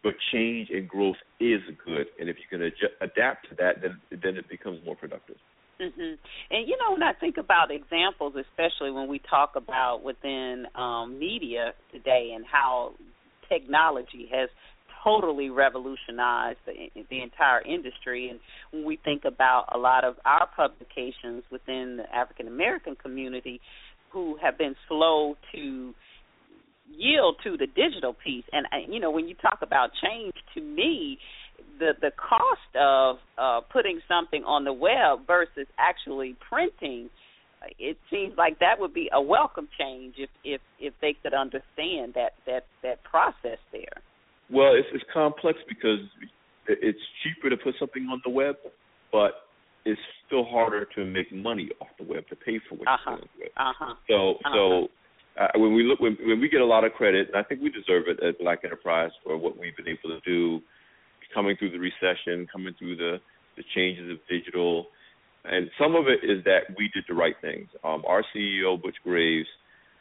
[0.03, 4.01] but change and growth is good, and if you can adjust, adapt to that, then
[4.11, 5.37] then it becomes more productive.
[5.81, 6.15] Mm-hmm.
[6.51, 11.19] And you know, when I think about examples, especially when we talk about within um,
[11.19, 12.93] media today and how
[13.49, 14.51] technology has
[15.03, 18.41] totally revolutionized the, the entire industry, and
[18.73, 23.61] when we think about a lot of our publications within the African American community
[24.11, 25.95] who have been slow to
[26.91, 28.45] yield to the digital piece.
[28.53, 31.19] And you know, when you talk about change, to me,
[31.79, 37.11] the the cost of uh, putting something on the web versus actually printing,
[37.79, 42.15] it seems like that would be a welcome change if if if they could understand
[42.15, 44.03] that that that process there.
[44.51, 46.01] Well, it's it's complex because
[46.67, 48.57] it's cheaper to put something on the web,
[49.13, 49.49] but
[49.85, 53.11] it's still harder to make money off the web to pay for what uh-huh.
[53.11, 53.51] you're doing.
[53.57, 53.95] Uh-huh.
[54.09, 54.55] So uh-huh.
[54.55, 54.89] so
[55.41, 57.63] uh, when we look when, when we get a lot of credit, and I think
[57.63, 60.61] we deserve it at Black Enterprise for what we've been able to do,
[61.35, 63.19] coming through the recession, coming through the
[63.57, 64.87] the changes of digital,
[65.45, 67.69] and some of it is that we did the right things.
[67.83, 69.49] Um, our CEO Butch Graves,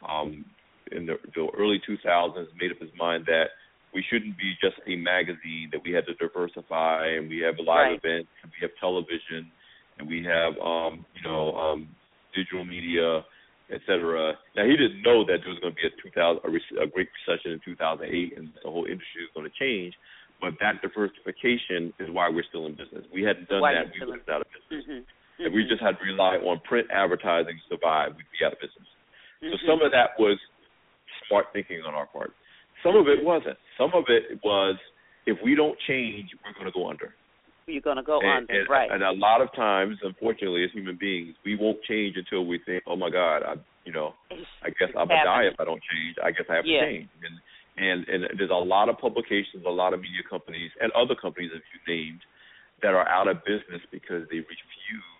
[0.08, 0.44] um,
[0.92, 3.50] in the, the early 2000s, made up his mind that
[3.98, 7.98] we shouldn't be just a magazine; that we had to diversify, and we have live
[7.98, 7.98] right.
[7.98, 9.50] events, and we have television,
[9.98, 11.90] and we have um, you know um,
[12.30, 13.26] digital media
[13.68, 14.32] etc.
[14.56, 17.08] Now he didn't know that there was going to be a 2000 a, a great
[17.20, 19.92] recession in 2008 and the whole industry was going to change.
[20.40, 23.04] But that diversification is why we're still in business.
[23.10, 24.86] We hadn't done why that, we would have been out of business.
[24.86, 25.44] Mm-hmm.
[25.44, 28.62] If we just had to rely on print advertising to survive, we'd be out of
[28.62, 28.86] business.
[29.42, 29.50] Mm-hmm.
[29.50, 30.38] So some of that was
[31.26, 32.32] smart thinking on our part.
[32.82, 33.58] Some of it wasn't.
[33.76, 34.76] Some of it was
[35.26, 37.14] if we don't change, we're going to go under
[37.68, 38.90] you're going to go and, under, and, right?
[38.90, 42.82] And a lot of times, unfortunately, as human beings, we won't change until we think,
[42.86, 43.54] "Oh my God, I,
[43.84, 44.14] you know,
[44.64, 46.16] I guess I'm gonna die if I don't change.
[46.24, 46.80] I guess I have yeah.
[46.80, 47.36] to change." And
[47.76, 51.50] and and there's a lot of publications, a lot of media companies, and other companies
[51.52, 52.20] that you named
[52.82, 55.17] that are out of business because they refuse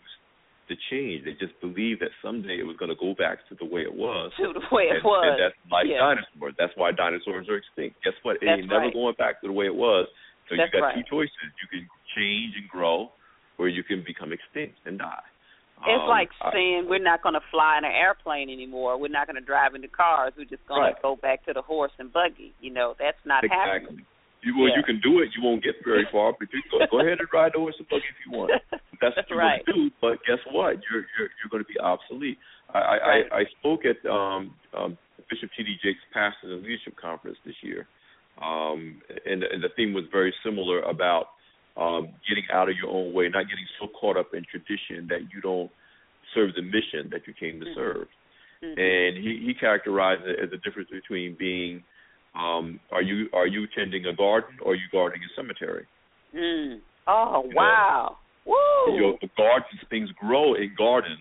[0.68, 1.24] to change.
[1.24, 3.92] They just believe that someday it was going to go back to the way it
[3.94, 4.32] was.
[4.38, 5.24] To the way and, it was.
[5.24, 5.98] And that's like yeah.
[5.98, 6.54] dinosaurs.
[6.58, 8.02] That's why dinosaurs are extinct.
[8.04, 8.36] Guess what?
[8.36, 8.94] It That's ain't never right.
[8.94, 10.06] going back to the way it was.
[10.48, 10.96] So That's you got right.
[10.96, 11.34] two choices.
[11.60, 11.84] You can
[12.16, 13.12] change and grow,
[13.58, 15.24] or you can become extinct and die.
[15.86, 18.98] It's Um, like I- saying we're not going to fly in an airplane anymore.
[18.98, 20.32] We're not going to drive into cars.
[20.36, 20.96] We're just going Right.
[20.96, 22.52] to go back to the horse and buggy.
[22.60, 23.80] You know, that's not exactly.
[23.80, 24.06] happening.
[24.42, 24.76] You well, Yeah.
[24.78, 25.30] you can do it.
[25.36, 27.88] You won't get very far, but you go, go ahead and ride the horse and
[27.88, 28.52] buggy if you want.
[29.00, 29.64] That's what you're right.
[29.66, 29.90] do.
[30.00, 30.78] But guess what?
[30.90, 32.38] You're you're you're going to be obsolete.
[32.72, 33.24] I I, Right.
[33.32, 34.98] I, I spoke at um, um,
[35.30, 35.76] Bishop T.D.
[35.82, 37.86] Jakes' Pastors and Leadership Conference this year,
[38.40, 41.28] um, and, and the theme was very similar about
[41.76, 45.20] um, getting out of your own way, not getting so caught up in tradition that
[45.34, 45.70] you don't
[46.34, 47.74] serve the mission that you came to Mhm.
[47.74, 48.08] serve.
[48.62, 48.78] Mhm.
[48.78, 51.84] And he, he characterized it as the difference between being
[52.34, 55.86] um, are you are you tending a garden or are you guarding a cemetery?
[56.34, 56.80] Mm.
[57.06, 58.16] Oh You know, wow!
[58.46, 58.94] Woo!
[58.94, 61.18] You know, the gardens things grow in gardens.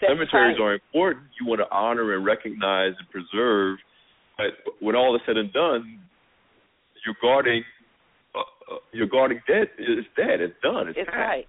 [0.00, 0.64] That's Cemeteries right.
[0.64, 1.26] are important.
[1.40, 3.78] You want to honor and recognize and preserve.
[4.36, 6.00] But when all is said and done,
[7.06, 7.62] you're guarding.
[8.34, 9.68] Uh, uh, you're guarding dead.
[9.78, 10.40] It's dead.
[10.40, 10.88] It's done.
[10.88, 11.46] It's, It's right.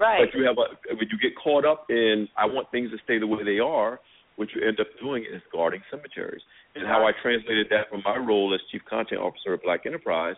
[0.00, 0.20] Right.
[0.24, 3.18] But you have a when you get caught up in I want things to stay
[3.18, 3.98] the way they are,
[4.38, 6.42] what you end up doing is guarding cemeteries.
[6.76, 10.36] And how I translated that from my role as chief content officer of Black Enterprise,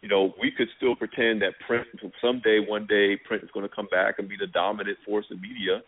[0.00, 1.86] you know, we could still pretend that print
[2.22, 5.40] someday, one day, print is going to come back and be the dominant force in
[5.40, 5.82] media,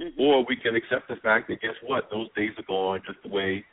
[0.00, 0.12] Mhm.
[0.18, 3.02] or we can accept the fact that guess what, those days are gone.
[3.06, 3.64] Just the way,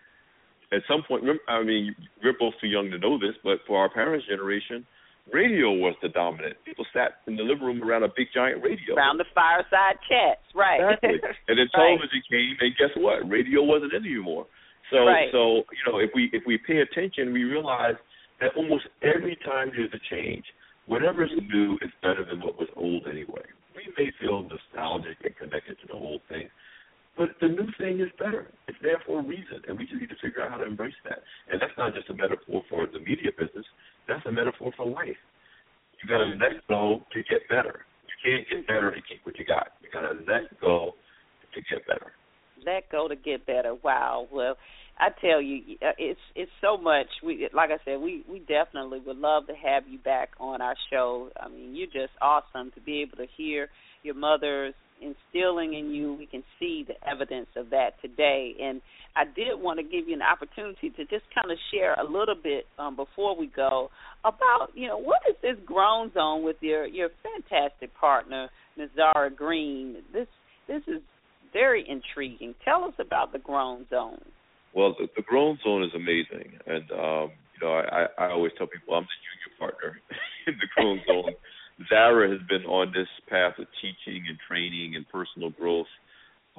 [0.72, 3.80] at some point, remember, I mean, we're both too young to know this, but for
[3.80, 4.86] our parents' generation,
[5.34, 6.55] radio was the dominant.
[6.65, 8.95] People sat in the living room around a big giant radio.
[8.95, 10.80] Around the fireside chats, right?
[10.82, 11.19] Exactly.
[11.47, 11.97] And then Right.
[11.97, 13.27] television came, and guess what?
[13.30, 14.45] Radio wasn't in anymore.
[14.91, 15.30] So, Right.
[15.32, 17.95] so you know, if we if we pay attention, we realize
[18.39, 20.45] that almost every time there's a change,
[20.88, 23.43] whatever's new is better than what was old anyway.
[23.75, 26.49] We may feel nostalgic and connected to the whole thing,
[27.20, 28.47] but the new thing is better.
[28.70, 30.95] It's there for a reason, and we just need to figure out how to embrace
[31.03, 31.20] that.
[31.51, 33.65] And that's not just a metaphor for the media business.
[34.07, 35.20] That's a metaphor for life.
[35.99, 37.84] You got to let go to get better.
[38.07, 39.76] You can't get better to keep what you got.
[39.84, 40.93] You got to let go
[41.53, 42.13] to get better.
[42.65, 43.76] Let go to get better.
[43.76, 44.30] Wow.
[44.32, 44.55] Well,
[44.97, 47.07] I tell you, uh, it's it's so much.
[47.22, 50.76] We like I said, we we definitely would love to have you back on our
[50.89, 51.30] show.
[51.38, 53.67] I mean, you're just awesome to be able to hear
[54.03, 56.14] your mother's instilling in you.
[56.14, 58.54] We can see the evidence of that today.
[58.62, 58.82] And
[59.16, 62.36] I did want to give you an opportunity to just kind of share a little
[62.41, 63.89] bit um, before we go
[64.24, 68.89] about, you know, what is this grown zone with your your fantastic partner, Ms.
[68.95, 69.97] Zara Green.
[70.14, 70.28] This
[70.68, 71.02] this is
[71.54, 72.54] very intriguing.
[72.64, 74.22] Tell us about the grown zone.
[74.74, 78.68] Well, the, the Grown Zone is amazing, and um, you know, I, I always tell
[78.68, 80.00] people I'm the junior partner
[80.47, 81.34] in the Grown Zone.
[81.88, 85.88] Zara has been on this path of teaching and training and personal growth,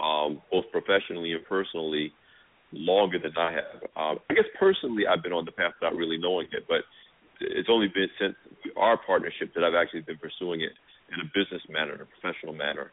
[0.03, 2.13] um, both professionally and personally,
[2.73, 3.83] longer than I have.
[3.97, 6.83] Um, I guess personally, I've been on the path without really knowing it, but
[7.41, 8.35] it's only been since
[8.77, 10.73] our partnership that I've actually been pursuing it
[11.13, 12.91] in a business manner, in a professional manner.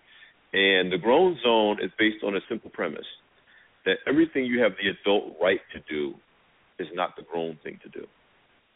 [0.53, 3.05] And the Grown Zone is based on a simple premise
[3.85, 6.13] that everything you have the adult right to do
[6.79, 8.05] is not the grown thing to do.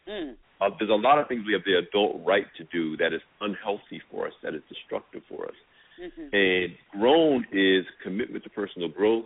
[0.07, 0.35] Mm.
[0.61, 3.21] Uh, there's a lot of things we have the adult right to do that is
[3.41, 5.55] unhealthy for us, that is destructive for us.
[5.99, 6.35] Mm-hmm.
[6.35, 9.25] And grown is commitment to personal growth,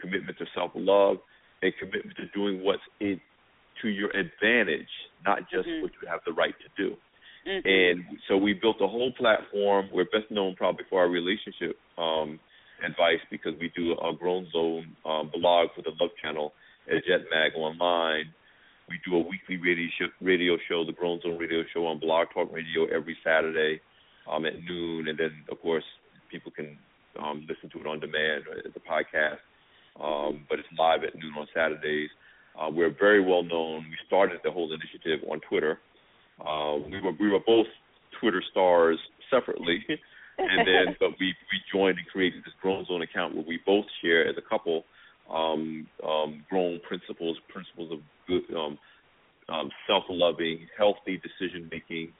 [0.00, 1.16] commitment to self love,
[1.62, 3.20] and commitment to doing what's in
[3.82, 4.88] to your advantage,
[5.24, 5.82] not just mm-hmm.
[5.82, 6.96] what you have the right to do.
[7.46, 7.66] Mm-hmm.
[7.66, 9.88] And so we built a whole platform.
[9.92, 12.38] We're best known probably for our relationship um,
[12.84, 16.52] advice because we do a Grown Zone um, blog for the Love Channel
[16.88, 18.24] at Jet Mag Online.
[18.88, 22.28] We do a weekly radio show, radio show, the Grown Zone Radio Show on Blog
[22.32, 23.80] Talk Radio every Saturday
[24.30, 25.84] um, at noon, and then of course
[26.30, 26.78] people can
[27.22, 29.40] um, listen to it on demand as a podcast.
[30.02, 32.08] Um, but it's live at noon on Saturdays.
[32.58, 33.84] Uh, we're very well known.
[33.90, 35.78] We started the whole initiative on Twitter.
[36.40, 37.66] Uh, we were we were both
[38.20, 38.98] Twitter stars
[39.30, 39.84] separately.
[40.38, 43.84] and then but we we joined and created this grown zone account where we both
[44.02, 44.84] share as a couple
[45.32, 48.78] um um grown principles principles of good um
[49.48, 52.12] um self loving healthy decision making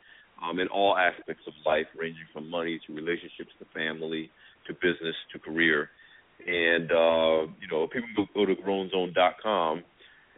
[0.42, 4.30] um in all aspects of life ranging from money to relationships to family
[4.66, 5.90] to business to career
[6.46, 9.84] and uh you know people go, go to grownzone.com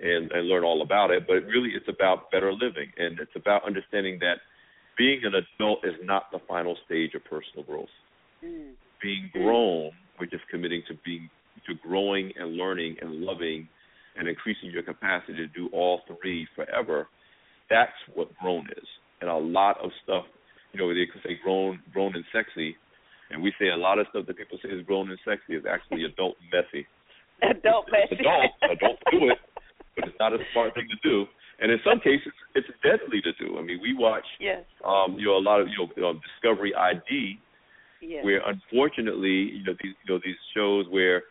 [0.03, 3.65] and and learn all about it but really it's about better living and it's about
[3.65, 4.37] understanding that
[5.01, 7.89] being an adult is not the final stage of personal growth.
[8.45, 8.73] Mm.
[9.03, 11.31] Being grown, we're just committing to being
[11.67, 13.67] to growing and learning and loving
[14.17, 17.09] and increasing your capacity to do all three forever.
[17.69, 18.89] That's what grown is.
[19.21, 20.25] And a lot of stuff,
[20.73, 22.77] you know, they could say grown grown and sexy,
[23.31, 25.65] and we say a lot of stuff that people say is grown and sexy is
[25.69, 26.87] actually adult and messy.
[27.43, 28.21] Adult messy.
[28.21, 29.39] Adult, adult do it,
[29.97, 31.27] but it's not a smart thing to do
[31.61, 33.59] and in some cases it's deadly to do.
[33.59, 34.65] I mean, we watch yes.
[34.85, 37.39] um, you know a lot of you know um, Discovery ID,
[38.01, 38.25] yes.
[38.25, 41.23] where unfortunately you know these you know these shows where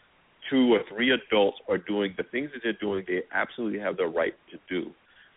[0.50, 4.06] two or three adults are doing the things that they're doing they absolutely have the
[4.06, 4.92] right to do,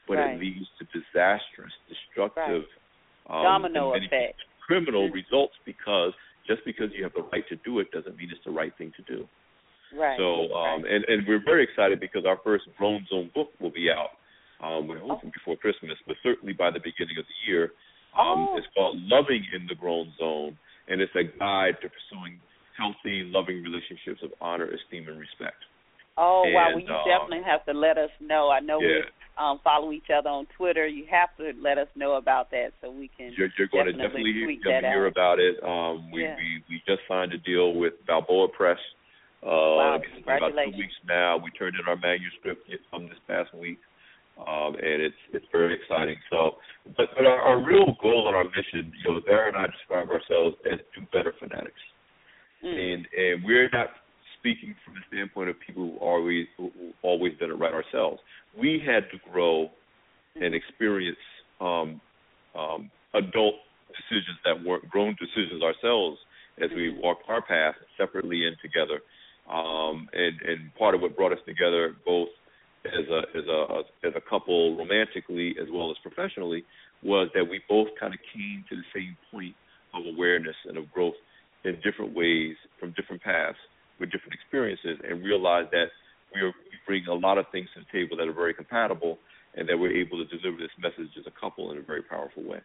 [0.09, 0.35] but right.
[0.35, 2.65] it leads to disastrous, destructive,
[3.29, 3.39] right.
[3.39, 5.15] um, domino effect, criminal mm-hmm.
[5.15, 6.13] results because
[6.47, 8.93] just because you have the right to do it doesn't mean it's the right thing
[8.97, 9.27] to do.
[9.95, 10.19] Right.
[10.19, 13.89] So, um, and and we're very excited because our first Grown Zone book will be
[13.91, 14.17] out
[14.63, 17.75] um, we're hoping before Christmas, but certainly by the beginning of the year.
[18.15, 18.57] Um, oh.
[18.57, 20.57] It's called Loving in the Grown Zone,
[20.87, 22.39] and it's a guide to pursuing
[22.77, 25.61] healthy, loving relationships of honor, esteem, and respect.
[26.17, 26.69] Oh and, wow!
[26.75, 28.51] Well, you uh, definitely have to let us know.
[28.51, 28.89] I know yeah.
[28.89, 30.87] we um, follow each other on Twitter.
[30.87, 33.33] You have to let us know about that so we can.
[33.37, 35.57] You're, you're going definitely to definitely hear, about it.
[35.65, 36.37] Um, we, yeah.
[36.37, 38.79] we we just signed a deal with Balboa Press.
[39.43, 39.99] Uh, wow!
[40.01, 41.39] It's been about two weeks now.
[41.39, 43.79] We turned in our manuscript um, this past week
[44.39, 46.17] um, and it's it's very exciting.
[46.31, 46.57] So,
[46.97, 50.09] but but our, our real goal and our mission, you know, Zara and I describe
[50.09, 51.81] ourselves as do better fanatics,
[52.65, 52.95] mm.
[52.95, 53.89] and and we're not
[54.39, 56.71] speaking from the standpoint of people who always who
[57.03, 58.21] always done it right ourselves.
[58.59, 59.71] We had to grow
[60.37, 61.19] and experience
[61.61, 62.01] um,
[62.59, 63.55] um, adult
[63.89, 66.19] decisions that weren't grown decisions ourselves
[66.63, 67.01] as we Mm-hmm.
[67.01, 69.01] walked our path separately and together.
[69.51, 72.29] Um, and and part of what brought us together both
[72.87, 76.65] as a as a as a couple romantically as well as professionally
[77.03, 79.55] was that we both kind of came to the same point
[79.95, 81.15] of awareness and of growth
[81.65, 83.59] in different ways from different paths
[84.01, 85.87] with different experiences and realize that
[86.35, 89.19] we, are, we bring a lot of things to the table that are very compatible
[89.55, 92.43] and that we're able to deliver this message as a couple in a very powerful
[92.43, 92.59] way.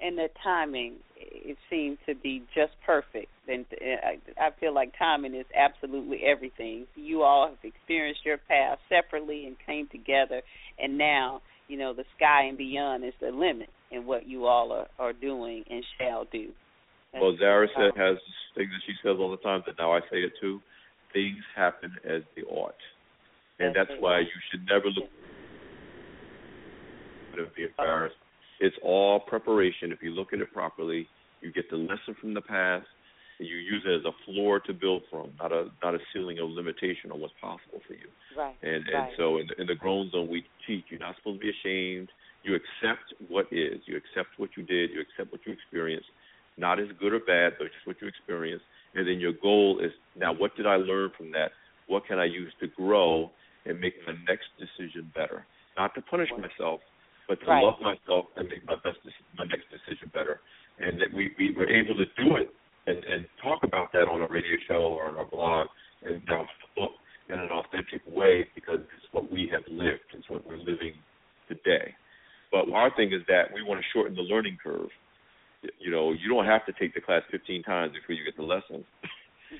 [0.00, 3.28] And the timing it seemed to be just perfect.
[3.48, 6.86] And uh, i feel like timing is absolutely everything.
[6.94, 10.42] You all have experienced your path separately and came together
[10.78, 14.72] and now you know the sky and beyond is the limit in what you all
[14.72, 16.50] are, are doing and shall do.
[17.20, 18.16] Well, Zara said has
[18.54, 20.60] things that she says all the time that now I say it too.
[21.12, 22.74] Things happen as they ought,
[23.60, 25.08] and that's, that's why you should never look
[27.36, 28.16] to be embarrassed.
[28.60, 29.92] It's all preparation.
[29.92, 31.08] If you look at it properly,
[31.40, 32.86] you get the lesson from the past,
[33.38, 36.38] and you use it as a floor to build from, not a not a ceiling
[36.38, 38.08] of limitation on what's possible for you.
[38.36, 38.54] Right.
[38.62, 38.94] And right.
[38.94, 41.50] and so in the, in the grown zone, we teach you're not supposed to be
[41.50, 42.08] ashamed.
[42.42, 43.80] You accept what is.
[43.86, 44.90] You accept what you did.
[44.90, 46.08] You accept what you experienced,
[46.56, 48.64] not as good or bad, but just what you experienced.
[48.94, 51.50] And then your goal is now, what did I learn from that?
[51.88, 53.30] What can I use to grow
[53.66, 55.44] and make my next decision better?
[55.76, 56.80] Not to punish myself,
[57.28, 57.62] but to right.
[57.62, 58.98] love myself and make my best
[59.36, 60.40] my next decision better.
[60.78, 62.54] And that we we were able to do it
[62.86, 65.66] and and talk about that on a radio show or on our blog
[66.04, 66.46] and now
[66.76, 66.92] book
[67.28, 70.04] in an authentic way because it's what we have lived.
[70.12, 70.94] It's what we're living
[71.48, 71.94] today.
[72.52, 74.90] But our thing is that we want to shorten the learning curve.
[75.84, 78.42] You know, you don't have to take the class 15 times before you get the
[78.42, 78.88] lesson.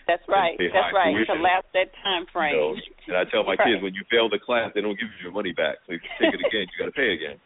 [0.09, 0.57] That's right.
[0.57, 1.13] That's right.
[1.13, 1.37] Tuition.
[1.37, 2.57] To last that time frame.
[2.57, 3.69] You know, and I tell my right.
[3.69, 5.85] kids when you fail the class, they don't give you your money back.
[5.85, 7.37] So if you take it again, you got to pay again.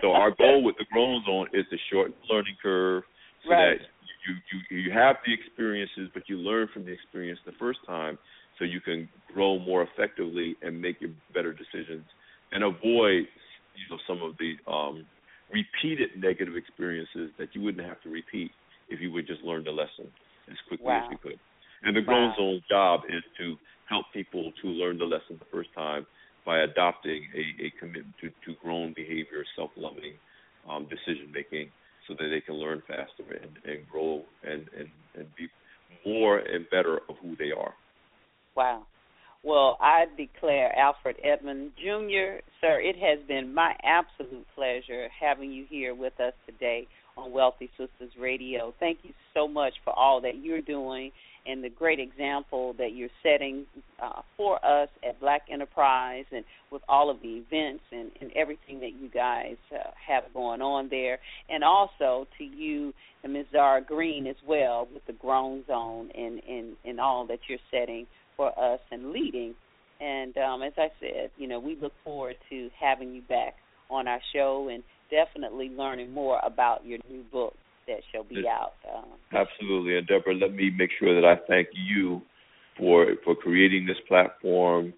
[0.00, 3.02] So our goal with the Grown Zone is to shorten the learning curve
[3.42, 3.80] so right.
[3.80, 3.84] that
[4.22, 8.18] you you you have the experiences, but you learn from the experience the first time,
[8.58, 12.04] so you can grow more effectively and make your better decisions
[12.52, 13.26] and avoid
[13.74, 15.06] you know some of the um,
[15.52, 18.50] repeated negative experiences that you wouldn't have to repeat
[18.88, 20.10] if you would just learn the lesson
[20.50, 21.04] as quickly wow.
[21.04, 21.38] as you could.
[21.82, 22.34] And the Grown wow.
[22.36, 23.56] Zone's job is to
[23.88, 26.06] help people to learn the lesson the first time
[26.44, 30.14] by adopting a, a commitment to, to grown behavior, self-loving
[30.68, 31.70] um, decision making,
[32.06, 35.48] so that they can learn faster and, and grow and, and, and be
[36.06, 37.74] more and better of who they are.
[38.56, 38.86] Wow.
[39.44, 45.64] Well, I declare Alfred Edmond Jr., sir, it has been my absolute pleasure having you
[45.68, 48.74] here with us today on Wealthy Sistas Radio.
[48.80, 51.12] Thank you so much for all that you're doing
[51.46, 53.64] and the great example that you're setting
[54.02, 58.80] uh, for us at Black Enterprise and with all of the events and, and everything
[58.80, 61.18] that you guys uh, have going on there.
[61.48, 62.92] And also to you
[63.24, 63.46] and Ms.
[63.52, 68.06] Zara Green as well with the Grown Zone and, and, and all that you're setting
[68.38, 69.54] for us and leading.
[70.00, 73.56] And um, as I said, you know, we look forward to having you back
[73.90, 77.54] on our show and definitely learning more about your new book
[77.86, 78.74] that shall be out.
[78.94, 82.22] Um, Absolutely, and Deborah, let me make sure that I thank you
[82.78, 84.92] for for creating this platform,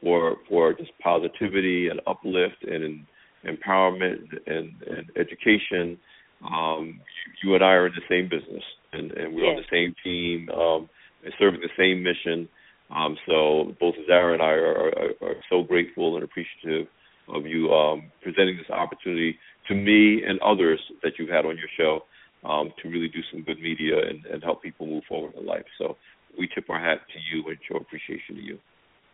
[0.00, 3.04] for for just positivity and uplift and
[3.44, 5.98] empowerment and, and education.
[6.44, 7.00] Um,
[7.42, 9.56] you, you, and I are in the same business, and, and we're yes.
[9.56, 10.88] on the same team, um,
[11.24, 12.48] and serving the same mission.
[12.90, 16.86] Um, so both Zara and I are, are, are, so grateful and appreciative
[17.28, 21.68] of you um, presenting this opportunity to me and others that you've had on your
[21.76, 22.04] show
[22.48, 25.64] um, to really do some good media and, and help people move forward in life.
[25.78, 25.96] So
[26.38, 28.58] we tip our hat to you and show appreciation to you.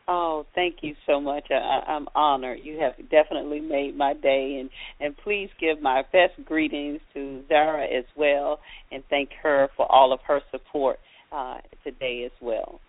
[0.09, 1.45] Oh, thank you so much.
[1.51, 2.59] I, I'm honored.
[2.65, 4.69] You have definitely made my day, and
[4.99, 8.59] and please give my best greetings to Zara as well,
[8.91, 10.99] and thank her for all of her support
[11.31, 12.81] uh, today as well.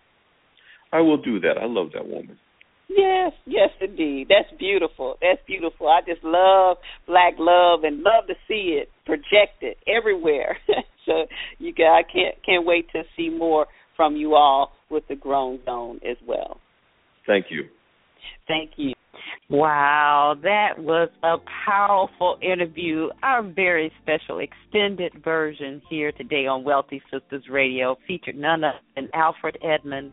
[0.92, 1.54] I will do that.
[1.60, 2.38] I love that woman.
[2.88, 4.26] Yes, yes, indeed.
[4.28, 5.16] That's beautiful.
[5.20, 5.88] That's beautiful.
[5.88, 6.76] I just love
[7.06, 10.58] black love and love to see it projected everywhere.
[11.06, 11.26] so
[11.58, 13.66] you can, I can't can't wait to see more
[13.96, 16.60] from you all with the Grown Zone as well.
[17.26, 17.64] Thank you.
[18.46, 18.92] Thank you.
[19.48, 21.36] Wow, that was a
[21.66, 23.08] powerful interview.
[23.22, 29.08] Our very special extended version here today on Wealthy Sistas Radio featured none other than
[29.12, 30.12] Alfred Edmond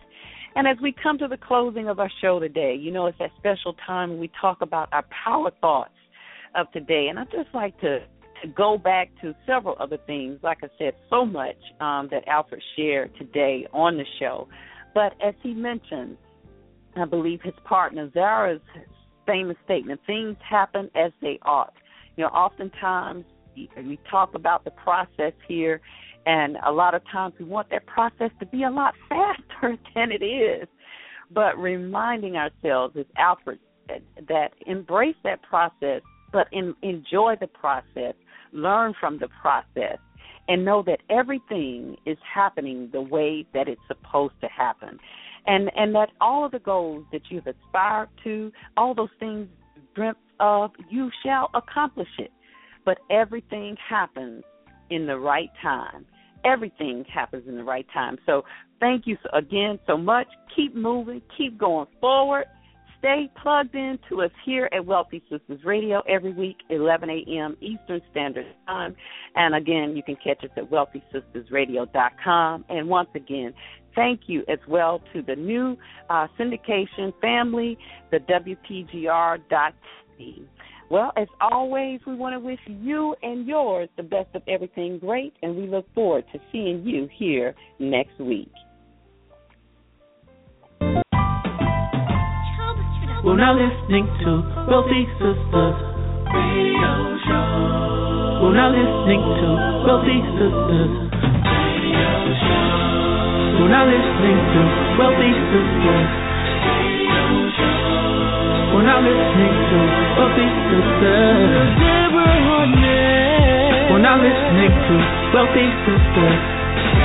[0.57, 3.31] And as we come to the closing of our show today, you know, it's that
[3.39, 5.91] special time when we talk about our power thoughts
[6.55, 7.07] of today.
[7.09, 10.41] And I'd just like to, to go back to several other things.
[10.43, 14.49] Like I said, so much um, that Alfred shared today on the show.
[14.93, 16.17] But as he mentioned,
[16.97, 18.61] I believe his partner Zara's
[19.27, 21.73] famous statement things happen as they ought.
[22.17, 23.25] You know, oftentimes
[23.55, 25.81] we talk about the process here,
[26.27, 30.13] and a lot of times we want that process to be a lot faster than
[30.13, 30.69] it is.
[31.33, 36.03] But reminding ourselves, as Alfred said, that embrace that process,
[36.33, 38.15] but in, enjoy the process,
[38.53, 39.99] learn from the process,
[40.49, 44.99] and know that everything is happening the way that it's supposed to happen.
[45.47, 49.49] And and that all of the goals that you've aspired to, all those things
[49.95, 52.31] dreamt of, you shall accomplish it.
[52.85, 54.43] But everything happens
[54.91, 56.05] in the right time.
[56.45, 58.19] Everything happens in the right time.
[58.27, 58.43] So
[58.81, 60.27] thank you again so much.
[60.57, 62.47] Keep moving, keep going forward.
[63.01, 67.57] Stay plugged in to us here at Wealthy Sistas Radio every week, 11 a.m.
[67.63, 68.95] Eastern Standard Time.
[69.35, 72.65] And again, you can catch us at wealthysistasradio.com.
[72.69, 73.55] And once again,
[73.95, 75.79] thank you as well to the new
[76.11, 77.79] uh, syndication family,
[78.11, 79.41] the WPGR.TV.
[80.91, 85.33] Well, as always, we want to wish you and yours the best of everything great,
[85.41, 88.51] and we look forward to seeing you here next week.
[93.23, 95.79] We're now listening to Wealthy Sistas
[96.27, 96.93] Radio
[97.23, 98.43] Show.
[98.43, 99.49] We're now listening to
[99.87, 100.91] Wealthy Sistas
[101.87, 103.63] Radio Show.
[103.63, 104.61] We're now listening to
[104.99, 106.11] Wealthy Sistas
[106.67, 107.70] Radio Show.
[108.81, 109.79] We're now listening to
[110.17, 111.77] Wealthy Sistas.
[113.93, 114.95] We're now listening to
[115.37, 115.69] Wealthy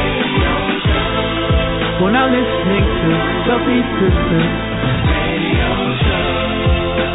[0.07, 1.99] Radio Show.
[1.99, 3.11] We're now listening to
[3.43, 4.56] Wealthy Sistas.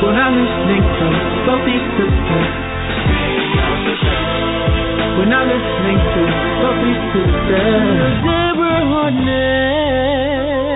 [0.04, 1.08] We're not listening to
[1.48, 2.52] Wealthy Sistas.
[5.16, 6.20] We're not listening to
[6.60, 8.12] Wealthy Sistas.
[8.28, 10.69] Deborah Hardnett.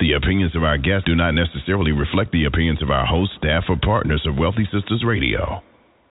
[0.00, 3.64] The opinions of our guests do not necessarily reflect the opinions of our host, staff,
[3.68, 5.62] or partners of Wealthy Sistas Radio.